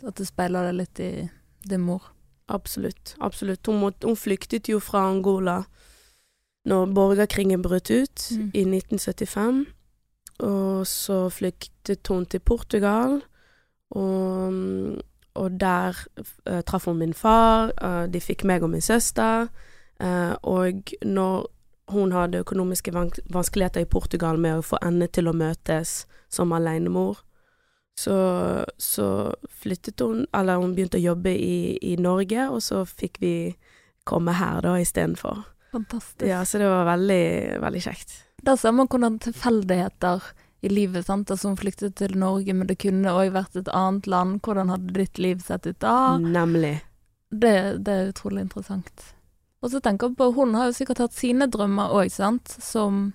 [0.04, 1.28] At det speiler det litt i
[1.64, 2.02] din mor.
[2.48, 3.14] Absolutt.
[3.20, 3.66] Absolutt.
[3.66, 5.64] Hun, måtte, hun flyktet jo fra Angola
[6.68, 8.50] når borgerkrigen brøt ut Mm.
[8.54, 9.66] i 1975.
[10.42, 13.20] Og så flyktet hun til Portugal,
[13.94, 14.54] og,
[15.34, 17.70] og der uh, traff hun min far.
[17.78, 19.46] Uh, de fikk meg og min søster.
[20.02, 21.46] Uh, og når
[21.94, 26.52] hun hadde økonomiske vans vanskeligheter i Portugal med å få endene til å møtes som
[26.56, 27.20] alenemor,
[27.94, 28.16] så,
[28.74, 29.06] så
[29.62, 33.34] flyttet hun Eller hun begynte å jobbe i, i Norge, og så fikk vi
[34.04, 35.44] komme her da istedenfor.
[35.72, 36.26] Fantastisk.
[36.26, 38.23] Ja, så det var veldig, veldig kjekt.
[38.44, 40.22] Der ser man hvordan tilfeldigheter
[40.64, 41.30] i livet, sant.
[41.30, 44.40] Altså hun flyktet til Norge, men det kunne òg vært et annet land.
[44.44, 46.16] Hvordan hadde ditt liv sett ut da?
[46.20, 46.78] Nemlig.
[47.30, 47.54] Det,
[47.84, 49.10] det er utrolig interessant.
[49.64, 53.12] Og så tenker jeg på, hun har jo sikkert hatt sine drømmer òg, sant, som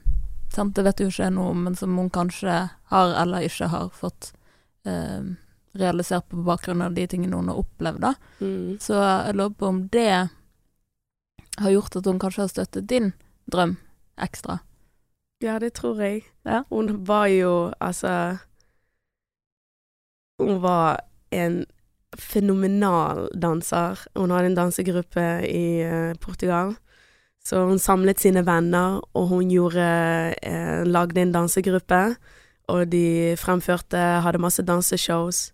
[0.50, 2.56] sant, Det vet jo ikke jeg noe om, men som hun kanskje
[2.90, 4.32] har eller ikke har fått
[4.90, 5.30] eh,
[5.78, 8.14] realisert på bakgrunn av de tingene hun har opplevd, da.
[8.42, 8.80] Mm.
[8.82, 10.10] Så jeg lurer på om det
[11.60, 13.12] har gjort at hun kanskje har støttet din
[13.46, 13.78] drøm
[14.18, 14.58] ekstra.
[15.42, 16.24] Ja, det tror jeg.
[16.46, 16.62] Ja.
[16.70, 18.38] Hun var jo, altså
[20.40, 21.00] Hun var
[21.32, 21.66] en
[22.18, 24.00] fenomenal danser.
[24.16, 26.76] Hun hadde en dansegruppe i uh, Portugal.
[27.46, 29.86] Så hun samlet sine venner, og hun gjorde
[30.44, 32.16] eh, lagde en dansegruppe.
[32.68, 35.52] Og de fremførte, hadde masse danseshows.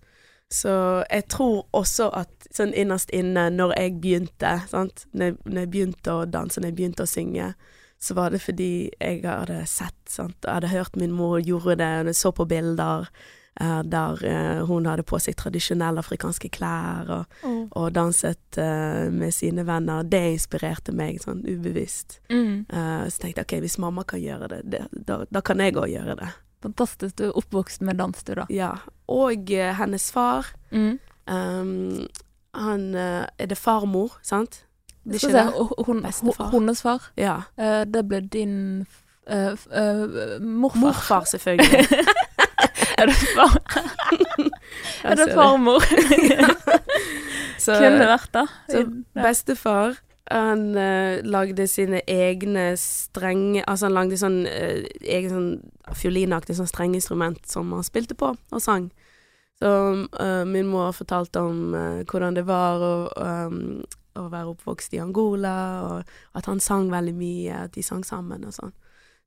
[0.52, 5.60] Så jeg tror også at sånn innerst inne, når jeg begynte, sant når, jeg- når
[5.62, 7.54] jeg begynte å danse, når jeg begynte å synge,
[8.00, 10.38] så var det fordi jeg hadde sett, sant.
[10.44, 13.08] Jeg hadde hørt min mor gjorde det, og jeg så på bilder
[13.62, 17.38] uh, der uh, hun hadde på seg tradisjonelle afrikanske klær og,
[17.72, 20.04] og danset uh, med sine venner.
[20.04, 22.20] Det inspirerte meg sånn ubevisst.
[22.30, 22.66] Mm.
[22.68, 25.90] Så tenkte jeg ok, hvis mamma kan gjøre det, det da, da kan jeg òg
[25.94, 26.30] gjøre det.
[26.66, 27.18] Fantastisk.
[27.20, 28.46] Du er oppvokst med dans, du, da.
[28.54, 28.76] Ja.
[29.12, 30.98] Og hennes far, Mm.
[31.26, 32.08] Um,
[32.54, 34.66] han Er det farmor, sant?
[35.06, 35.86] Det ikke det?
[35.86, 36.50] hun, Bestefar.
[36.52, 37.36] hennes far, Ja.
[37.60, 38.56] Uh, det ble din
[39.30, 40.80] uh, uh, morfar.
[40.82, 41.86] Morfar, selvfølgelig.
[43.00, 43.58] er det far?
[45.06, 45.82] Er det farmor?
[47.66, 48.48] Så- Kunne vært det.
[48.70, 48.82] Så
[49.14, 49.96] bestefar
[50.32, 50.74] han
[51.24, 55.50] lagde sine egne strenge Altså han lagde sånn egen sånn
[55.94, 58.88] fiolinaktig sånn strengeinstrument som han spilte på og sang.
[59.62, 59.70] Så
[60.20, 63.84] uh, min mor fortalte om uh, hvordan det var å, um,
[64.16, 68.48] å være oppvokst i Angola, og at han sang veldig mye, at de sang sammen
[68.48, 68.74] og sånn.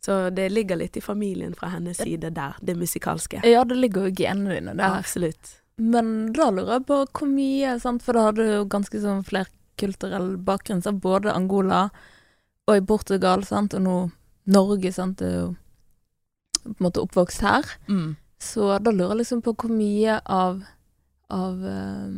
[0.04, 3.42] Så det ligger litt i familien fra hennes side der, det musikalske.
[3.46, 5.00] Ja, det ligger jo i genene dine der.
[5.00, 5.56] Absolutt.
[5.78, 8.04] Men da lurer jeg på hvor mye, sant?
[8.06, 11.90] for da hadde du jo ganske sånn fler, flerkulturell bakgrunn, så både Angola
[12.66, 14.10] og i Portugal, sant, og nå
[14.48, 15.54] Norge, sant, er jo
[16.62, 17.64] på en måte oppvokst her.
[17.88, 18.16] Mm.
[18.40, 20.64] Så da lurer jeg liksom på hvor mye av
[21.28, 22.08] av, eh,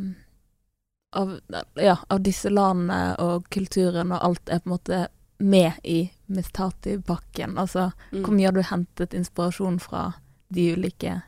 [1.12, 1.40] av
[1.74, 5.00] ja, av disse landene og kulturen og alt er på en måte
[5.40, 7.58] med i Mistati-pakken.
[7.58, 8.22] Altså Mm.
[8.24, 10.12] hvor mye har du hentet inspirasjon fra
[10.54, 11.22] de ulike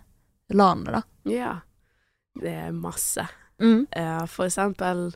[0.51, 1.03] landene, da?
[1.25, 1.61] Ja.
[2.40, 3.27] Det er masse.
[3.61, 3.87] Mm.
[3.97, 5.14] Uh, for eksempel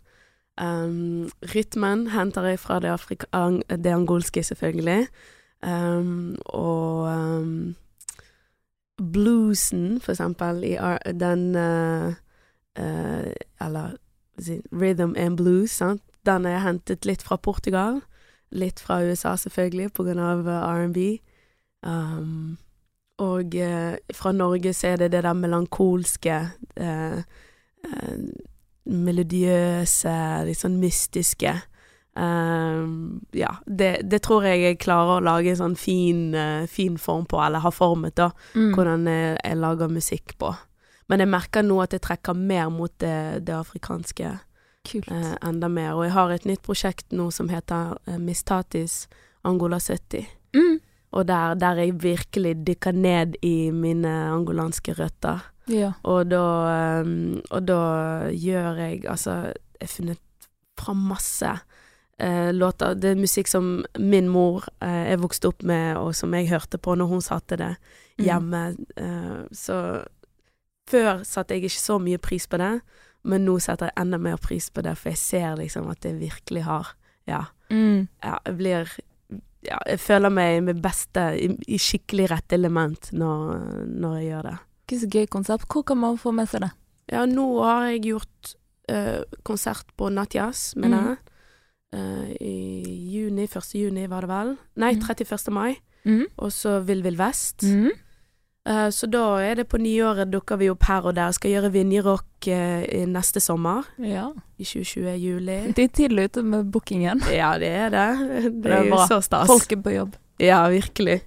[0.61, 5.09] um, rytmen henter jeg fra det, ang det angolske, selvfølgelig.
[5.63, 7.77] Um, og um,
[8.97, 10.77] bluesen, for eksempel, i
[11.13, 12.15] den uh,
[12.79, 13.97] uh, Eller
[14.73, 16.03] rhythm and blues, sant.
[16.27, 18.01] Den er hentet litt fra Portugal.
[18.51, 21.19] Litt fra USA, selvfølgelig, på grunn av uh, R&B.
[21.87, 22.57] Um,
[23.23, 26.41] og uh, fra Norge så er det det der melankolske
[26.81, 27.21] uh,
[27.87, 28.19] uh,
[28.87, 30.15] melodiøse,
[30.47, 31.55] litt sånn mystiske.
[32.17, 36.97] Um, ja, det, det tror jeg jeg klarer å lage en sånn fin, uh, fin
[37.01, 38.73] form på, eller har formet, da, Mm.
[38.75, 40.55] hvordan jeg, jeg lager musikk på.
[41.09, 45.95] Men jeg merker nå at jeg trekker mer mot det, det afrikanske eh, enda mer.
[45.95, 49.05] Og jeg har et nytt prosjekt nå som heter eh, Mistatis
[49.47, 50.27] Angola 70.
[50.57, 50.81] Mm.
[51.17, 55.47] Og der, der jeg virkelig dykker ned i mine angolanske røtter.
[55.71, 55.93] Ja.
[56.07, 56.43] Og da,
[57.03, 57.79] um, og da
[58.31, 59.33] gjør jeg Altså,
[59.81, 61.53] jeg har funnet fram masse
[62.19, 62.95] eh, låter.
[62.95, 66.79] Det er musikk som min mor eh, er vokst opp med, og som jeg hørte
[66.79, 67.77] på når hun satte det
[68.17, 68.25] Mm.
[68.25, 68.77] hjemme.
[68.97, 70.05] Eh, så
[70.91, 72.81] før satte jeg ikke så mye pris på det,
[73.27, 76.15] men nå setter jeg enda mer pris på det, for jeg ser liksom at det
[76.21, 76.95] virkelig har
[77.27, 77.45] Ja.
[77.71, 78.07] Mm.
[78.23, 78.91] ja jeg blir
[79.67, 83.57] ja, jeg føler meg med beste i, i skikkelig rett element når,
[83.91, 84.59] når jeg gjør det.
[84.87, 85.67] Ikke så gøy konsept.
[85.67, 86.71] Hvor kan man få med seg det?
[87.11, 88.53] Ja, nå har jeg gjort
[88.93, 91.19] uh, konsert på Nattjazz, mener jeg.
[91.97, 92.55] Uh, I
[93.17, 93.75] juni, 1.
[93.75, 94.55] juni var det vel.
[94.77, 95.03] Nei, Mhm.
[95.03, 95.51] 31.
[95.51, 95.77] mai.
[96.07, 96.27] Mm.
[96.39, 97.63] Og så Vill Vill Vest.
[97.67, 97.91] Mm.
[98.67, 101.35] Eh, så da er det på nyåret dukker vi opp her og der.
[101.37, 103.87] Skal gjøre Vinjerock uh, neste sommer.
[104.03, 104.27] Ja.
[104.59, 105.59] I 2020, juli.
[105.77, 107.23] De er tidlig ute med bookingen.
[107.37, 108.53] Ja, det er det.
[108.65, 109.47] Det er jo så stas.
[109.47, 110.19] Folk er på jobb.
[110.43, 111.21] Ja, virkelig.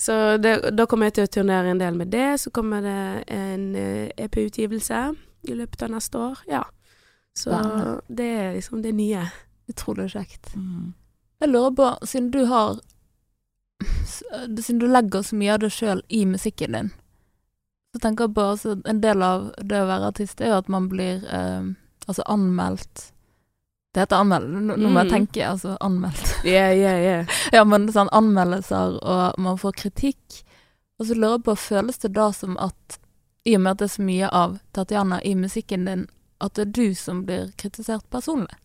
[0.00, 2.28] Så det, da kommer jeg til å turnere en del med det.
[2.42, 5.02] Så kommer det en eh, EP-utgivelse
[5.50, 6.46] i løpet av neste år.
[6.50, 6.62] Ja.
[7.34, 8.00] Så Spennende.
[8.08, 9.26] det er liksom det nye.
[9.70, 10.52] Utrolig kjekt.
[11.40, 12.78] Jeg lurer på, siden du har
[14.62, 16.90] Siden du legger så mye av det sjøl i musikken din,
[17.94, 20.68] så tenker jeg på altså, En del av det å være artist er jo at
[20.72, 21.68] man blir eh,
[22.08, 23.10] altså anmeldt
[23.94, 24.48] Det heter anmeld...
[24.50, 25.12] Nå nå må jeg Mm.
[25.12, 26.32] tenke, altså anmeldt.
[26.44, 27.36] Yeah, yeah, yeah.
[27.52, 30.40] Ja, men sånn anmeldelser, og man får kritikk.
[30.98, 32.98] Og så lurer jeg på, føles det da som at
[33.46, 36.02] i og med at det er så mye av Tatjana i musikken din,
[36.42, 38.56] at det er du som blir kritisert personlig?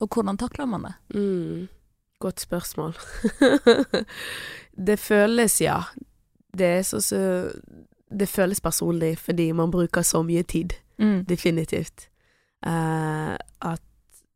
[0.00, 0.94] Og hvordan takler man det?
[1.18, 1.66] Mm.
[2.20, 2.94] Godt spørsmål.
[4.86, 5.80] det føles, ja.
[6.58, 7.50] Det er så, så
[8.18, 10.70] Det føles personlig fordi man bruker så mye tid.
[10.98, 11.24] Mm.
[11.28, 12.08] Definitivt.
[12.66, 13.80] Uh, at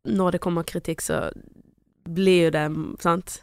[0.04, 1.30] når det kommer kritikk, så
[2.14, 2.64] blir jo det,
[3.00, 3.42] sant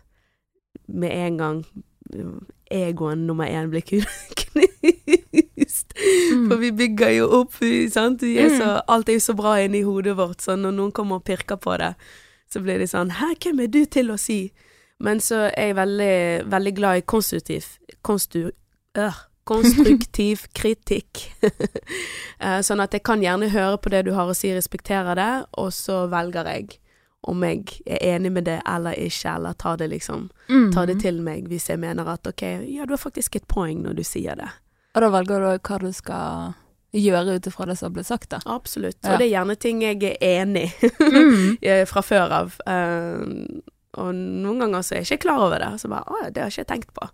[0.88, 1.65] Med en gang
[2.13, 3.82] mm, egoen nummer én blir
[4.36, 5.93] knust.
[6.34, 6.50] Mm.
[6.50, 7.54] For vi bygger jo opp,
[7.91, 8.24] sant.
[8.24, 8.58] Er Mm.
[8.58, 11.56] så, alt er jo så bra inni hodet vårt, så når noen kommer og pirker
[11.56, 11.93] på det,
[12.51, 14.53] så blir det sånn Hæ, hvem er du til å si?
[15.03, 16.17] Men så er jeg veldig,
[16.51, 17.65] veldig glad i konstruktiv
[18.05, 18.51] konstru,
[18.97, 21.31] øh, konstruktiv kritikk.
[22.36, 25.45] Eh, sånn at jeg kan gjerne høre på det du har å si, respektere det,
[25.58, 26.73] og så velger jeg
[27.23, 30.71] om jeg er enig med det eller ikke, eller tar det liksom Mm.
[30.73, 33.79] Tar det til meg hvis jeg mener at ok, ja, du har faktisk et poeng
[33.81, 34.51] når du sier det.
[34.93, 36.53] Og da velger du hva du skal
[36.95, 38.39] gjøre ut ifra det som ble sagt, da.
[38.45, 38.99] Absolutt.
[39.03, 39.13] Ja.
[39.13, 41.58] Og det er gjerne ting jeg er enig i Mm.
[41.62, 42.58] eh, fra før av.
[42.67, 43.62] Uh,
[43.95, 45.71] og noen ganger så er jeg ikke klar over det.
[45.81, 47.08] Så bare Å ja, det har ikke jeg tenkt på.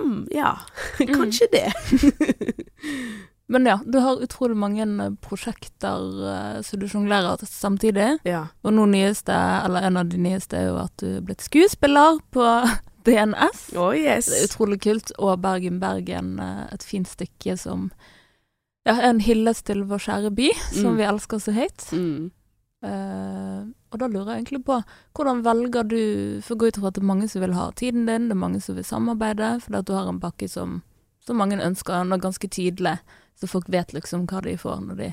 [0.00, 0.54] Mm, ja,
[1.18, 1.66] kanskje det.
[3.50, 4.86] Men ja, du har utrolig mange
[5.26, 8.20] prosjekter uh, som du sjonglerer samtidig.
[8.24, 8.44] ja.
[8.62, 12.22] Og nå nyeste, eller en av de nyeste, er jo at du er blitt skuespiller
[12.30, 12.46] på
[13.08, 13.72] DNS.
[13.74, 14.30] Oh yes.
[14.30, 15.12] Det er utrolig kult.
[15.18, 17.90] Og Bergen Bergen, eh, et fint stykke som
[18.88, 20.96] ja, en hyllest til vår kjære by, som Mm.
[20.96, 21.86] vi elsker så høyt.
[21.92, 22.30] Mm.
[22.82, 24.82] Eh, og da lurer jeg egentlig på,
[25.14, 28.06] hvordan velger du For gå ut ifra at det er mange som vil ha tiden
[28.06, 30.82] din, det er mange som vil samarbeide, fordi at du har en pakke som,
[31.20, 32.98] som mange ønsker, og den er ganske tydelig,
[33.36, 35.10] så folk vet liksom hva de får når de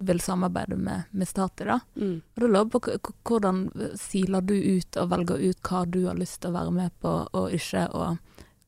[0.00, 1.80] vil samarbeide med, med staten, da.
[1.96, 2.22] Mm.
[2.36, 2.80] Og da lurer på
[3.28, 3.58] hvordan
[3.98, 7.16] siler du ut og velger ut hva du har lyst til å være med på
[7.32, 8.18] og ikke, og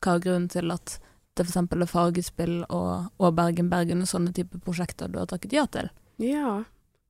[0.03, 0.99] hva er grunnen til at
[1.37, 1.89] det f.eks.
[1.89, 5.89] Fargespill og, og Bergen Bergen og sånne type prosjekter du har takket ja til?
[6.21, 6.61] Ja.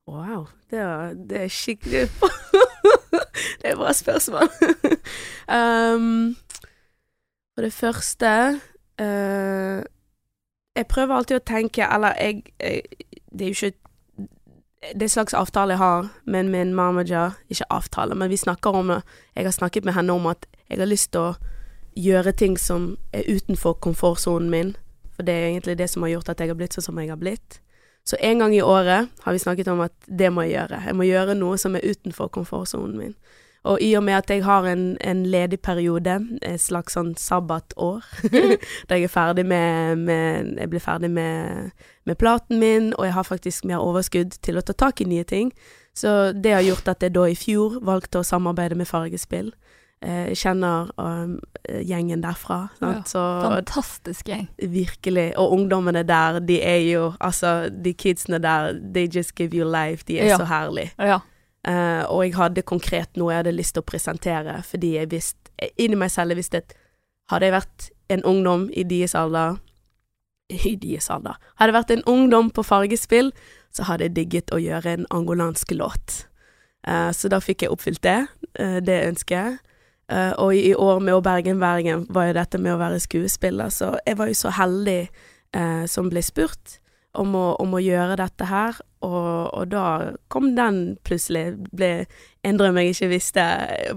[0.08, 2.08] Wow, det er, det er skikkelig
[3.60, 4.50] Det er et bra spørsmål.
[5.58, 6.36] um,
[7.54, 8.60] for det første
[9.00, 9.80] uh,
[10.76, 12.82] Jeg prøver alltid å tenke Eller jeg, jeg
[13.32, 13.80] Det er jo ikke
[14.94, 18.98] det slags avtale jeg har med min manager Ikke avtale, men vi snakker om det.
[19.32, 21.53] Jeg har snakket med henne om at jeg har lyst til å
[21.96, 24.74] gjøre ting som er utenfor komfortsonen min.
[25.16, 27.12] For det er egentlig det som har gjort at jeg har blitt sånn som jeg
[27.12, 27.60] har blitt.
[28.04, 30.82] Så en gang i året har vi snakket om at det må jeg gjøre.
[30.86, 33.14] Jeg må gjøre noe som er utenfor komfortsonen min.
[33.64, 38.04] Og i og med at jeg har en, en ledig periode, et slags sånn sabbatår,
[38.90, 41.70] da jeg er ferdig med, med Jeg blir ferdig med,
[42.04, 45.24] med, platen min, og jeg har faktisk mer overskudd til å ta tak i nye
[45.24, 45.54] ting.
[45.96, 49.54] Så det har gjort at jeg da i fjor valgte å samarbeide med Fargespill.
[50.04, 52.68] Eh, kjenner um, gjengen derfra.
[52.80, 54.50] Ja, så, fantastisk gjeng.
[54.58, 55.30] Virkelig.
[55.40, 60.04] Og ungdommene der, de er jo Altså, de kidsene der, they just give you life.
[60.08, 60.36] De er ja.
[60.36, 60.92] så herlige.
[60.98, 61.20] Ja.
[61.68, 65.40] Uh, og jeg hadde konkret noe jeg hadde lyst til å presentere, fordi jeg visste
[65.80, 66.74] Inni meg selv jeg visste at
[67.32, 69.56] hadde jeg vært en ungdom i deres alder
[70.50, 73.32] I deres alder Hadde jeg vært en ungdom på Fargespill,
[73.72, 76.26] så hadde jeg digget å gjøre en angolansk låt.
[76.84, 78.26] Uh, så da fikk jeg oppfylt det,
[78.60, 79.64] uh, det ønsket.
[80.12, 83.94] Og i år med Å Bergen Bergen var jo dette med å være skuespiller, så
[84.04, 84.98] jeg var jo så heldig
[85.88, 86.74] som ble spurt
[87.14, 91.54] om å, om å gjøre dette her, og, og, da kom den plutselig.
[91.76, 92.06] Ble
[92.46, 93.44] en drøm jeg ikke visste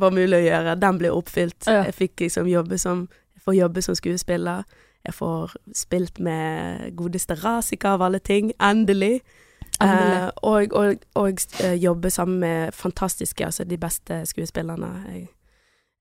[0.01, 0.75] var mulig å gjøre.
[0.81, 1.67] Den ble oppfylt.
[1.67, 1.85] Ja.
[1.87, 3.07] Jeg fikk liksom jobbe som
[3.45, 4.67] får jobbe som skuespiller.
[5.07, 8.51] Jeg får spilt med godeste Rasika av alle ting.
[8.59, 9.21] Endelig.
[9.83, 15.27] Eh, og, og, og uh, jobbe sammen med fantastiske, altså de beste skuespillerne jeg,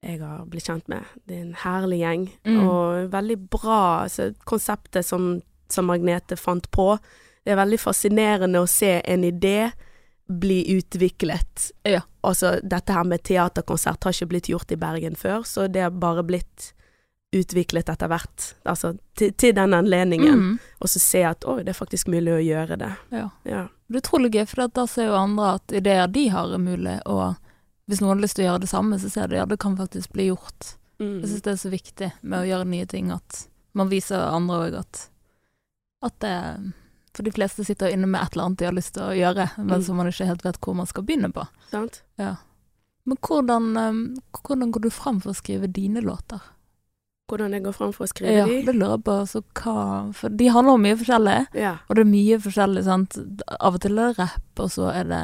[0.07, 1.05] jeg har blitt kjent med.
[1.27, 2.63] Det er en herlig gjeng, mm.
[2.63, 5.37] og veldig bra altså, konseptet som
[5.69, 6.99] som Magnete fant på.
[7.45, 9.71] Det er veldig fascinerende å se en idé
[10.27, 11.71] bli utviklet.
[11.87, 12.03] Ja.
[12.27, 15.95] Altså, dette her med teaterkonsert har ikke blitt gjort i Bergen før, så det har
[15.95, 16.73] bare blitt
[17.35, 18.51] utviklet etter hvert.
[18.67, 20.35] Altså til, til den anledningen.
[20.35, 20.59] Mm.
[20.83, 22.93] Og så se at oi, det er faktisk mulig å gjøre det.
[23.15, 23.29] Ja.
[23.47, 23.65] ja.
[23.87, 26.97] Det er utrolig gøy, for da ser jo andre at ideer de har, er mulig,
[27.07, 27.37] og
[27.87, 29.77] hvis noen har lyst til å gjøre det samme, så ser du at det kan
[29.79, 30.73] faktisk bli gjort.
[30.99, 31.21] Mm.
[31.21, 33.45] Jeg syns det er så viktig med å gjøre nye ting, at
[33.77, 35.07] man viser andre òg at
[36.05, 36.73] at det
[37.17, 39.47] For de fleste sitter inne med et eller annet de har lyst til å gjøre,
[39.57, 39.85] men mm.
[39.87, 41.47] som man ikke helt vet hvor man skal begynne på.
[41.71, 42.03] Sant.
[42.21, 42.35] Ja.
[43.09, 44.03] Men hvordan, um,
[44.43, 46.43] hvordan går du fram for å skrive dine låter?
[47.31, 48.59] Hvordan jeg går fram for å skrive ja, de?
[48.69, 51.73] Det lurer på altså, hva For de handler om mye forskjellig, ja.
[51.89, 53.17] og det er mye forskjellig, sant.
[53.57, 55.23] Av og til er det rapp, og så er det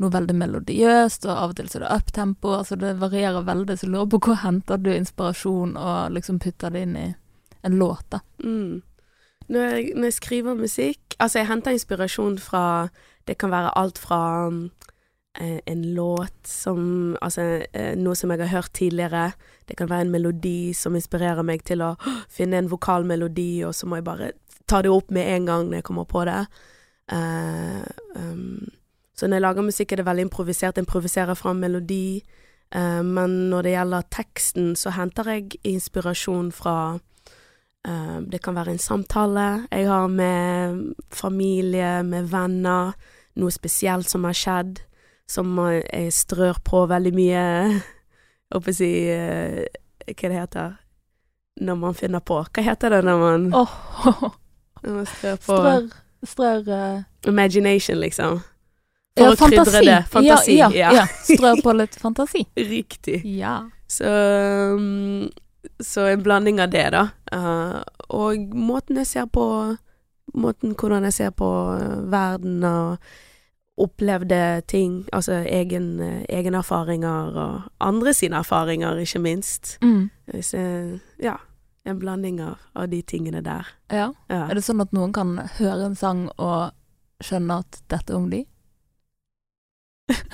[0.00, 2.54] noe veldig melodiøst, og av og til så er det uptempo.
[2.58, 6.84] Altså det varierer veldig, så lurer på hvor henter du inspirasjon og liksom putter det
[6.86, 7.08] inn i
[7.66, 8.22] en låt, da.
[8.44, 8.80] Mm.
[9.50, 12.88] Når jeg, når jeg, skriver musikk Altså, jeg henter inspirasjon fra
[13.26, 18.52] Det kan være alt fra eh, en låt som Altså eh, noe som jeg har
[18.54, 19.32] hørt tidligere.
[19.66, 21.96] Det kan være en melodi som inspirerer meg til å
[22.36, 24.32] finne en vokalmelodi, og så må jeg bare
[24.70, 26.40] ta det opp med en gang når jeg kommer på det.
[27.10, 27.84] Eh,
[28.14, 28.70] um,
[29.20, 30.78] så når jeg lager musikk, er det veldig improvisert.
[30.78, 32.22] Jeg improviserer fram melodi.
[32.72, 36.76] Uh, men når det gjelder teksten, så henter jeg inspirasjon fra
[37.88, 40.82] Uh, det kan være en samtale jeg har med
[41.16, 42.90] familie, med venner,
[43.40, 44.82] noe spesielt som har skjedd,
[45.24, 47.44] som jeg strør på veldig mye
[48.52, 49.64] håper å si uh,
[50.10, 50.76] Hva det heter
[51.64, 52.42] når man finner på?
[52.52, 53.72] Hva heter det når man, oh.
[54.84, 55.58] når man strør på
[56.20, 57.02] Strør, strør.
[57.32, 58.42] Imagination, liksom.
[59.20, 59.70] For ja, å fantasi.
[59.70, 60.00] krydre det.
[60.16, 60.56] Fantasi.
[60.56, 61.06] Ja, ja, ja.
[61.28, 62.46] Strø på litt fantasi.
[62.56, 63.20] Riktig.
[63.36, 63.60] Ja.
[63.90, 65.28] Så um,
[65.80, 67.08] så en blanding av det, da.
[67.32, 69.46] Uh, og måten jeg ser på
[70.30, 73.00] Måten hvordan jeg ser på uh, verden og
[73.80, 75.98] opplevde ting, altså egen,
[76.28, 79.72] egen erfaringer og andre sine erfaringer, ikke minst.
[79.82, 80.10] Mm.
[80.38, 80.60] Så,
[81.18, 81.34] ja.
[81.88, 83.66] En blanding av, av, de tingene der.
[83.88, 84.12] Ja.
[84.28, 84.44] ja.
[84.44, 86.76] Er det sånn at noen kan høre en sang og
[87.24, 88.44] skjønne at dette er om de?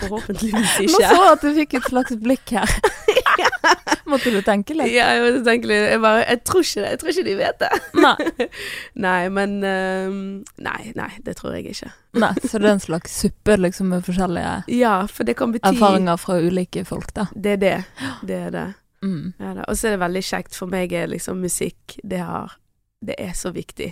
[0.03, 0.93] Forhåpentligvis ikke.
[0.93, 2.77] Nå så at du fikk et slags blikk her.
[4.11, 4.93] Måtte du tenke litt?
[4.95, 5.83] Ja, jeg måtte tenke litt.
[5.91, 6.91] Jeg, bare, jeg tror ikke det.
[6.93, 7.71] Jeg tror ikke de vet det.
[7.99, 8.49] Nei.
[9.07, 10.19] nei, men uh,
[10.63, 11.91] Nei, nei, det tror jeg ikke.
[12.23, 15.73] nei, Så det er en slags suppe liksom med forskjellige ja, for det kan bety...
[15.75, 17.27] erfaringer fra ulike folk, da.
[17.35, 17.77] Det er det.
[18.23, 18.67] Det er det.
[19.03, 19.35] Mm.
[19.43, 20.57] Ja, og så er det veldig kjekt.
[20.57, 22.57] For meg er liksom musikk Det har
[23.05, 23.91] Det er så viktig.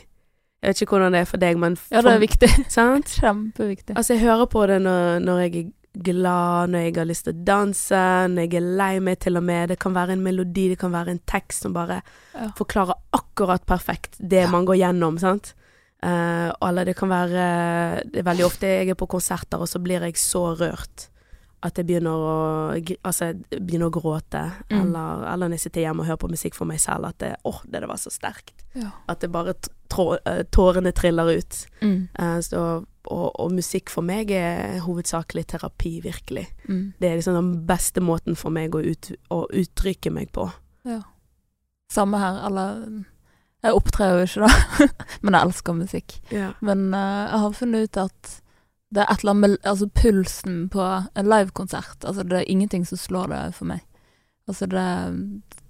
[0.65, 2.49] Jeg vet ikke hvordan det er for deg, men for, Ja, det er viktig.
[2.73, 3.17] Sant?
[3.21, 3.97] Kjempeviktig.
[3.99, 7.35] Altså, jeg hører på det når, når jeg er glad, når jeg har lyst til
[7.35, 8.01] å danse,
[8.33, 9.69] når jeg er lei meg til og med.
[9.71, 12.49] Det kan være en melodi, det kan være en tekst som bare ja.
[12.59, 14.51] forklarer akkurat perfekt det ja.
[14.51, 15.53] man går gjennom, sant.
[16.05, 17.45] Uh, eller det kan være
[18.13, 21.07] Det er veldig ofte jeg er på konserter, og så blir jeg så rørt
[21.65, 22.33] at jeg begynner å,
[23.07, 24.43] altså, jeg begynner å gråte.
[24.69, 24.75] Mm.
[24.83, 27.31] Eller, eller når jeg sitter hjemme og hører på musikk for meg selv, at det,
[27.49, 28.67] oh, det, det var så sterkt.
[28.77, 28.91] Ja.
[29.09, 29.55] At det bare
[29.93, 31.63] trå, eh, tårene triller ut.
[31.81, 31.97] Mm.
[32.19, 32.67] Uh, så,
[33.09, 36.45] og, og musikk for meg er hovedsakelig terapi, virkelig.
[36.69, 36.85] Mm.
[37.01, 40.51] Det er liksom den beste måten for meg å, ut, å uttrykke meg på.
[40.85, 41.01] Ja.
[41.93, 42.45] Samme her.
[42.51, 42.87] Eller
[43.65, 44.89] Jeg opptrer jo ikke, da,
[45.25, 46.19] men jeg elsker musikk.
[46.29, 46.53] Ja.
[46.61, 48.41] Men uh, jeg har funnet ut at
[48.95, 50.85] det er et eller annet med altså, pulsen på
[51.15, 52.05] en livekonsert.
[52.05, 53.83] Altså, det er ingenting som slår det for meg.
[54.49, 54.85] Altså, det,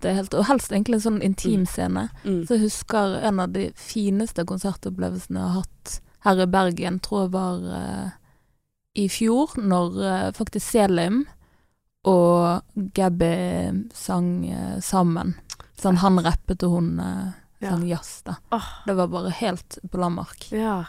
[0.02, 2.08] det er helt Og helst egentlig en sånn intimscene.
[2.24, 2.42] Mm.
[2.44, 5.94] Så jeg husker en av de fineste konsertopplevelsene jeg har hatt
[6.24, 8.12] her i Bergen, tror jeg var uh,
[8.96, 11.24] i fjor, når uh, faktisk Selim
[12.08, 12.64] og
[12.96, 13.34] Gabby
[13.96, 15.34] sang uh, sammen.
[15.80, 16.90] Sånn han rappet og hun
[17.60, 18.38] sang jazz, da.
[18.56, 18.68] Oh.
[18.88, 20.48] Det var bare helt på landmark.
[20.52, 20.82] ja.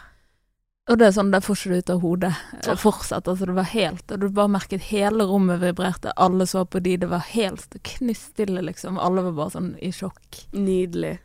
[0.88, 2.32] Og det er sånn, det får ikke du ut av hodet
[2.62, 3.26] eh, fortsatt.
[3.26, 6.12] Altså, det var helt Og du bare merket hele rommet vibrerte.
[6.16, 8.98] Alle så på de, det var helt knuststille, liksom.
[9.02, 10.44] Alle var bare sånn i sjokk.
[10.54, 11.16] Nydelig.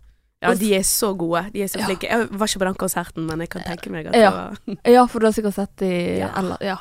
[0.41, 1.43] Ja, de er så gode.
[1.53, 1.85] De er så Ja.
[1.85, 2.09] flinke.
[2.09, 4.31] Jeg var ikke på den konserten, men jeg kan tenke meg at Ja.
[4.31, 6.31] det var Ja, for du har sikkert sett de Ja.
[6.39, 6.77] Eller, ja.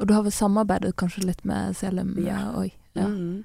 [0.00, 2.50] Og du har vel samarbeidet kanskje litt med Selim Ja.
[2.64, 2.70] eh.
[2.96, 3.06] Ja.
[3.06, 3.44] Mm.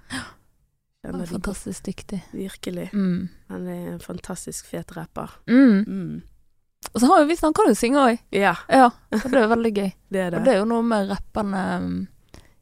[1.05, 2.23] Han er fantastisk dyktig.
[2.33, 2.89] Virkelig.
[2.93, 3.29] Mm.
[3.49, 5.29] Han er en fantastisk fet rapper.
[5.47, 5.83] Mm.
[5.85, 6.21] Mm.
[6.93, 8.23] Og så har jo visst han kan jo synge òg.
[8.35, 9.91] Ja, Ja, det er veldig gøy.
[10.13, 10.39] det er det.
[10.39, 11.93] Og det er jo noe med rapperne um,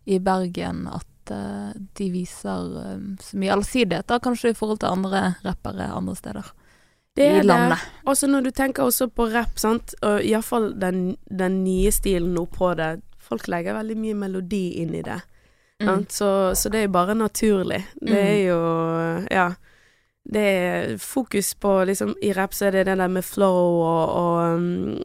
[0.07, 4.91] i Bergen at uh, de viser um, så mye allsidighet, da, kanskje i forhold til
[4.91, 6.51] andre rappere andre steder
[7.15, 7.79] Det er det.
[8.07, 12.45] Også når du tenker også på rapp, sant, og iallfall den, den nye stilen nå
[12.47, 13.01] på det.
[13.19, 15.19] Folk legger veldig mye melodi inn i det.
[15.81, 16.05] Mm.
[16.09, 17.83] Så, så det er jo bare naturlig.
[17.99, 18.61] Det er jo
[19.31, 19.51] Ja.
[20.23, 24.09] Det er fokus på liksom I rap så er det det der med flow og,
[24.09, 24.99] og um,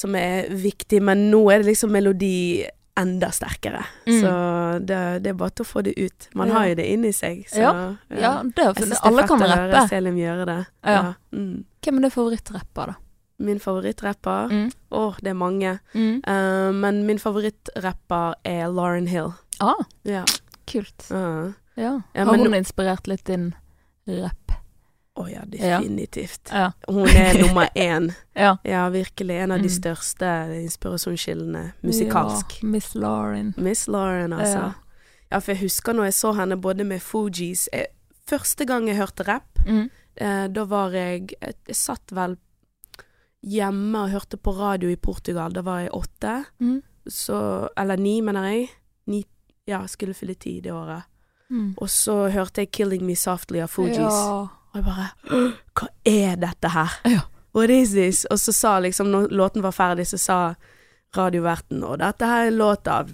[0.00, 2.64] Som er viktig, men nå er det liksom melodi
[3.00, 3.80] enda sterkere.
[4.06, 4.16] Mm.
[4.20, 4.30] Så
[4.84, 6.26] det, det er bare til å få det ut.
[6.36, 6.54] Man Ja.
[6.58, 7.44] har jo det inni seg.
[7.48, 7.72] Så, Ja,
[8.10, 9.88] Ja, det er Jeg synes det alle kan rappe.
[9.88, 10.58] Selim gjøre det.
[10.84, 11.14] Ja.
[11.32, 11.64] Mm.
[11.80, 12.94] Hvem er din favorittrapper, da?
[13.38, 14.48] Min favorittrapper?
[14.50, 14.72] Mm.
[14.92, 15.78] Åh, det er mange.
[15.94, 16.20] Mm.
[16.28, 19.32] Uh, men min favorittrapper er Lauren Hill.
[19.60, 20.24] Ah, Ja.
[20.66, 21.06] kult.
[21.10, 21.52] Uh.
[21.76, 22.00] Ja.
[22.14, 23.54] Ja, Har men- hun inspirert litt din
[24.22, 24.52] rapp?
[25.16, 25.42] Å oh, Ja.
[25.44, 26.48] definitivt.
[26.52, 26.70] Ja.
[26.88, 28.10] Hun er nummer én.
[28.36, 28.56] ja.
[28.64, 29.36] Ja, virkelig.
[29.42, 29.74] En av de Mm.
[29.82, 30.28] største
[30.62, 32.60] inspirasjonskildene musikalsk.
[32.62, 33.54] Ja, Miss Lauren.
[33.58, 34.74] Miss Lauren, altså.
[35.30, 35.40] Ja.
[35.40, 37.86] For jeg husker når jeg så henne både med Fugees eh,
[38.30, 39.90] Første gang jeg hørte rapp, Mm.
[40.16, 42.36] eh, da var jeg Jeg, jeg satt vel
[43.42, 45.52] hjemme og hørte på radio i Portugal.
[45.52, 46.44] Da var jeg åtte.
[46.60, 46.82] Mm.
[47.08, 48.68] Så Eller ni, mener jeg.
[49.06, 49.24] Ni,
[49.66, 51.02] ja, skulle fylle ti det året.
[51.50, 51.74] Mm.
[51.78, 53.98] Og så hørte jeg 'Killing Me Softly' av Fugees.
[53.98, 54.40] Ja.
[54.72, 55.08] Og jeg bare
[55.74, 56.90] Hva er dette her?
[57.04, 57.20] Ja.
[57.54, 58.24] What is this?
[58.30, 60.54] Og så sa liksom, når låten var ferdig, så sa
[61.16, 63.08] radioverten Og dette her er en låt av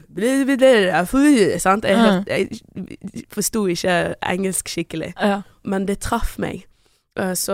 [1.58, 1.84] Sant?
[1.84, 5.42] Jeg, hørte- jeg forsto ikke engelsk skikkelig, ja.
[5.64, 6.66] men det traff meg.
[7.16, 7.52] Eh, Så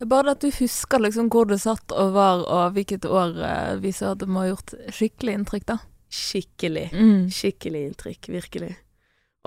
[0.00, 3.76] er bare at du husker liksom hvor du satt og var, og hvilket år eh,
[3.82, 5.76] viser at det må ha gjort skikkelig inntrykk, da.
[6.10, 6.90] skikkelig.
[6.92, 7.28] Mm.
[7.30, 8.76] Skikkelig inntrykk, virkelig.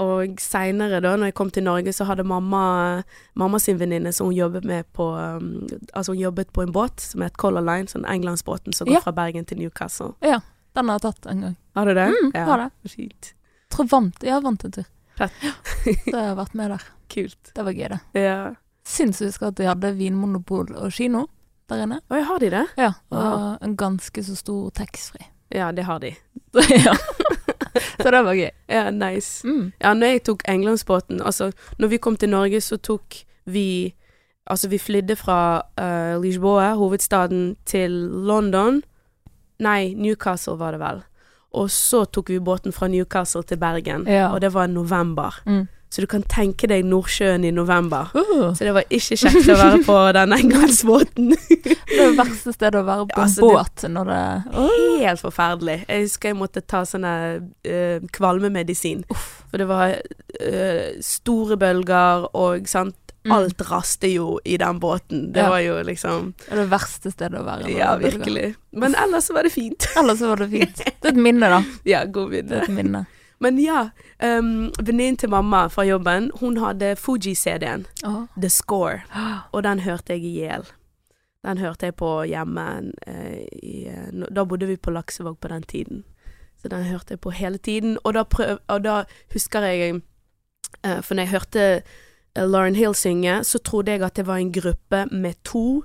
[0.02, 3.04] Og seinere, da når jeg kom til Norge, så hadde mamma
[3.38, 7.00] mamma sin venninne som hun jobbet med på um, Altså hun jobbet på en båt
[7.00, 9.02] som het Color Line, sånn englandsbåten som går Ja.
[9.06, 10.14] fra Bergen til Newcastle.
[10.22, 10.40] Ja,
[10.76, 11.56] Den har jeg tatt en gang.
[11.76, 12.08] Har du det?
[12.10, 12.90] Mm, har det.
[12.90, 13.34] Fint.
[13.70, 14.86] Tror vant, jeg vant en tur.
[15.18, 15.32] Fett.
[15.86, 16.82] Så jeg har vært med der.
[17.14, 17.52] Kult.
[17.54, 18.00] Det var gøy, det.
[18.18, 18.56] Ja.
[18.98, 21.28] Husker at de hadde vinmonopol og kino
[21.70, 22.00] der inne?
[22.10, 22.66] Oi, har de det?
[22.78, 22.90] Ja.
[23.14, 23.58] Og Wow.
[23.62, 25.30] en ganske så stor taxfree.
[25.54, 26.16] Ja, det har de.
[26.86, 26.98] ja.
[28.02, 28.50] Så det var gøy.
[28.70, 29.48] Ja, nice.
[29.48, 29.72] Mm.
[29.82, 33.94] Ja, når jeg tok Englandsbåten Altså, når vi kom til Norge, så tok vi
[34.48, 37.92] Altså, vi flydde fra uh, Lisboa, hovedstaden, til
[38.28, 38.82] London.
[39.64, 41.00] Nei, Newcastle var det vel.
[41.56, 44.34] Og så tok vi båten fra Newcastle til Bergen, Ja.
[44.34, 45.40] og det var i november.
[45.46, 45.68] Mm.
[45.94, 48.10] Så du kan tenke deg Nordsjøen i november.
[48.18, 51.28] Uh, Så det var ikke kjekt å være på den englandsbåten.
[51.68, 54.24] det er det verste stedet å være på en Altså, båt når det
[55.04, 55.78] Helt forferdelig.
[55.86, 57.14] Jeg husker jeg måtte ta sånne
[57.46, 59.06] uh, kvalmemedisin.
[59.14, 63.32] For det var eh, store bølger, og sant Mm.
[63.38, 65.32] Alt raste jo i den båten.
[65.32, 65.50] Det Ja.
[65.50, 67.70] var jo liksom Det er det verste stedet å være.
[67.72, 68.56] Ja, virkelig.
[68.74, 69.88] Men ellers var det fint.
[69.96, 70.76] Ellers var det fint.
[70.76, 71.62] Det er et minne, da.
[71.86, 72.50] Ja, god minne.
[72.50, 73.06] Det er et minne.
[73.44, 73.90] Men ja,
[74.24, 78.24] um, venninnen til mamma fra jobben, hun hadde Fuji-CD-en, oh.
[78.38, 79.02] The Score,
[79.54, 80.66] og den hørte jeg i hjel.
[81.44, 82.66] Den hørte jeg på hjemme
[83.08, 86.04] eh, i, eh, Da bodde vi på Laksevåg på den tiden.
[86.56, 87.98] Så den hørte jeg på hele tiden.
[88.04, 90.00] Og da, prøv, og da husker jeg
[90.84, 94.40] eh, For når jeg hørte eh, Lauren Hill synge, så trodde jeg at det var
[94.40, 95.84] en gruppe med to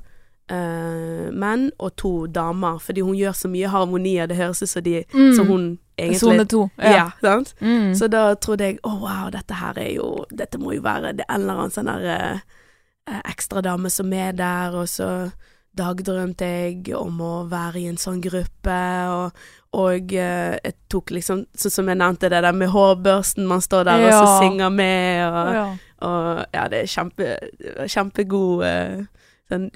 [0.50, 4.26] eh, menn og to damer, fordi hun gjør så mye harmonier.
[4.26, 5.34] Det høres ut som de Mm.
[5.36, 6.68] som hun egentlig Sone to.
[6.76, 7.54] Ja, sant?
[7.60, 7.94] Mm.
[7.94, 11.26] Så da trodde jeg å wow, dette her er jo Dette må jo være det
[11.28, 12.40] en eller annen sånn der uh,
[13.10, 15.30] eh, ekstra dame som er der, og så
[15.78, 18.78] dagdrømte jeg om å være i en sånn gruppe,
[19.12, 19.44] og,
[19.78, 23.86] og uh, jeg tok liksom Sånn som jeg nevnte, det der med hårbørsten, man står
[23.88, 25.68] der og så synger med, og, ja.
[26.08, 27.32] og ja, det er kjempe,
[27.86, 29.70] kjempegod uh, sånn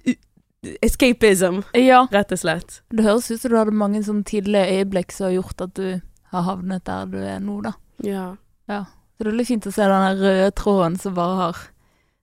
[0.82, 2.06] escapism, ja.
[2.10, 2.80] rett og slett.
[2.94, 5.86] Det høres ut som du hadde mange sånn tidlige øyeblikk som har gjort at du
[6.32, 7.74] har havnet der du er nå, da.
[8.06, 8.26] Ja.
[8.70, 11.62] Så det er veldig fint å se den røde tråden som bare har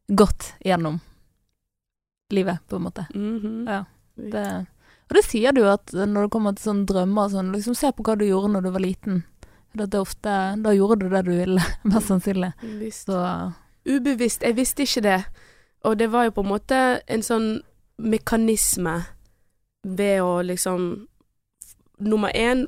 [0.10, 1.00] gått gjennom
[2.34, 3.08] livet, på en måte.
[3.14, 3.68] Mhm.
[3.68, 3.84] Ja.
[4.20, 4.46] Det,
[5.08, 7.92] og det sier du at når det kommer til sånne drømmer og sånn, liksom se
[7.96, 9.22] på hva du gjorde når du var liten.
[9.80, 12.52] Ofte, da gjorde du det du ville, mest sannsynlig.
[12.82, 13.08] Visst.
[13.08, 13.54] Så
[13.88, 14.44] Ubevisst.
[14.44, 15.20] Jeg visste ikke det.
[15.88, 17.48] Og det var jo på en måte en sånn
[18.00, 19.04] mekanisme
[19.84, 21.06] ved å liksom
[22.00, 22.62] Nummer én,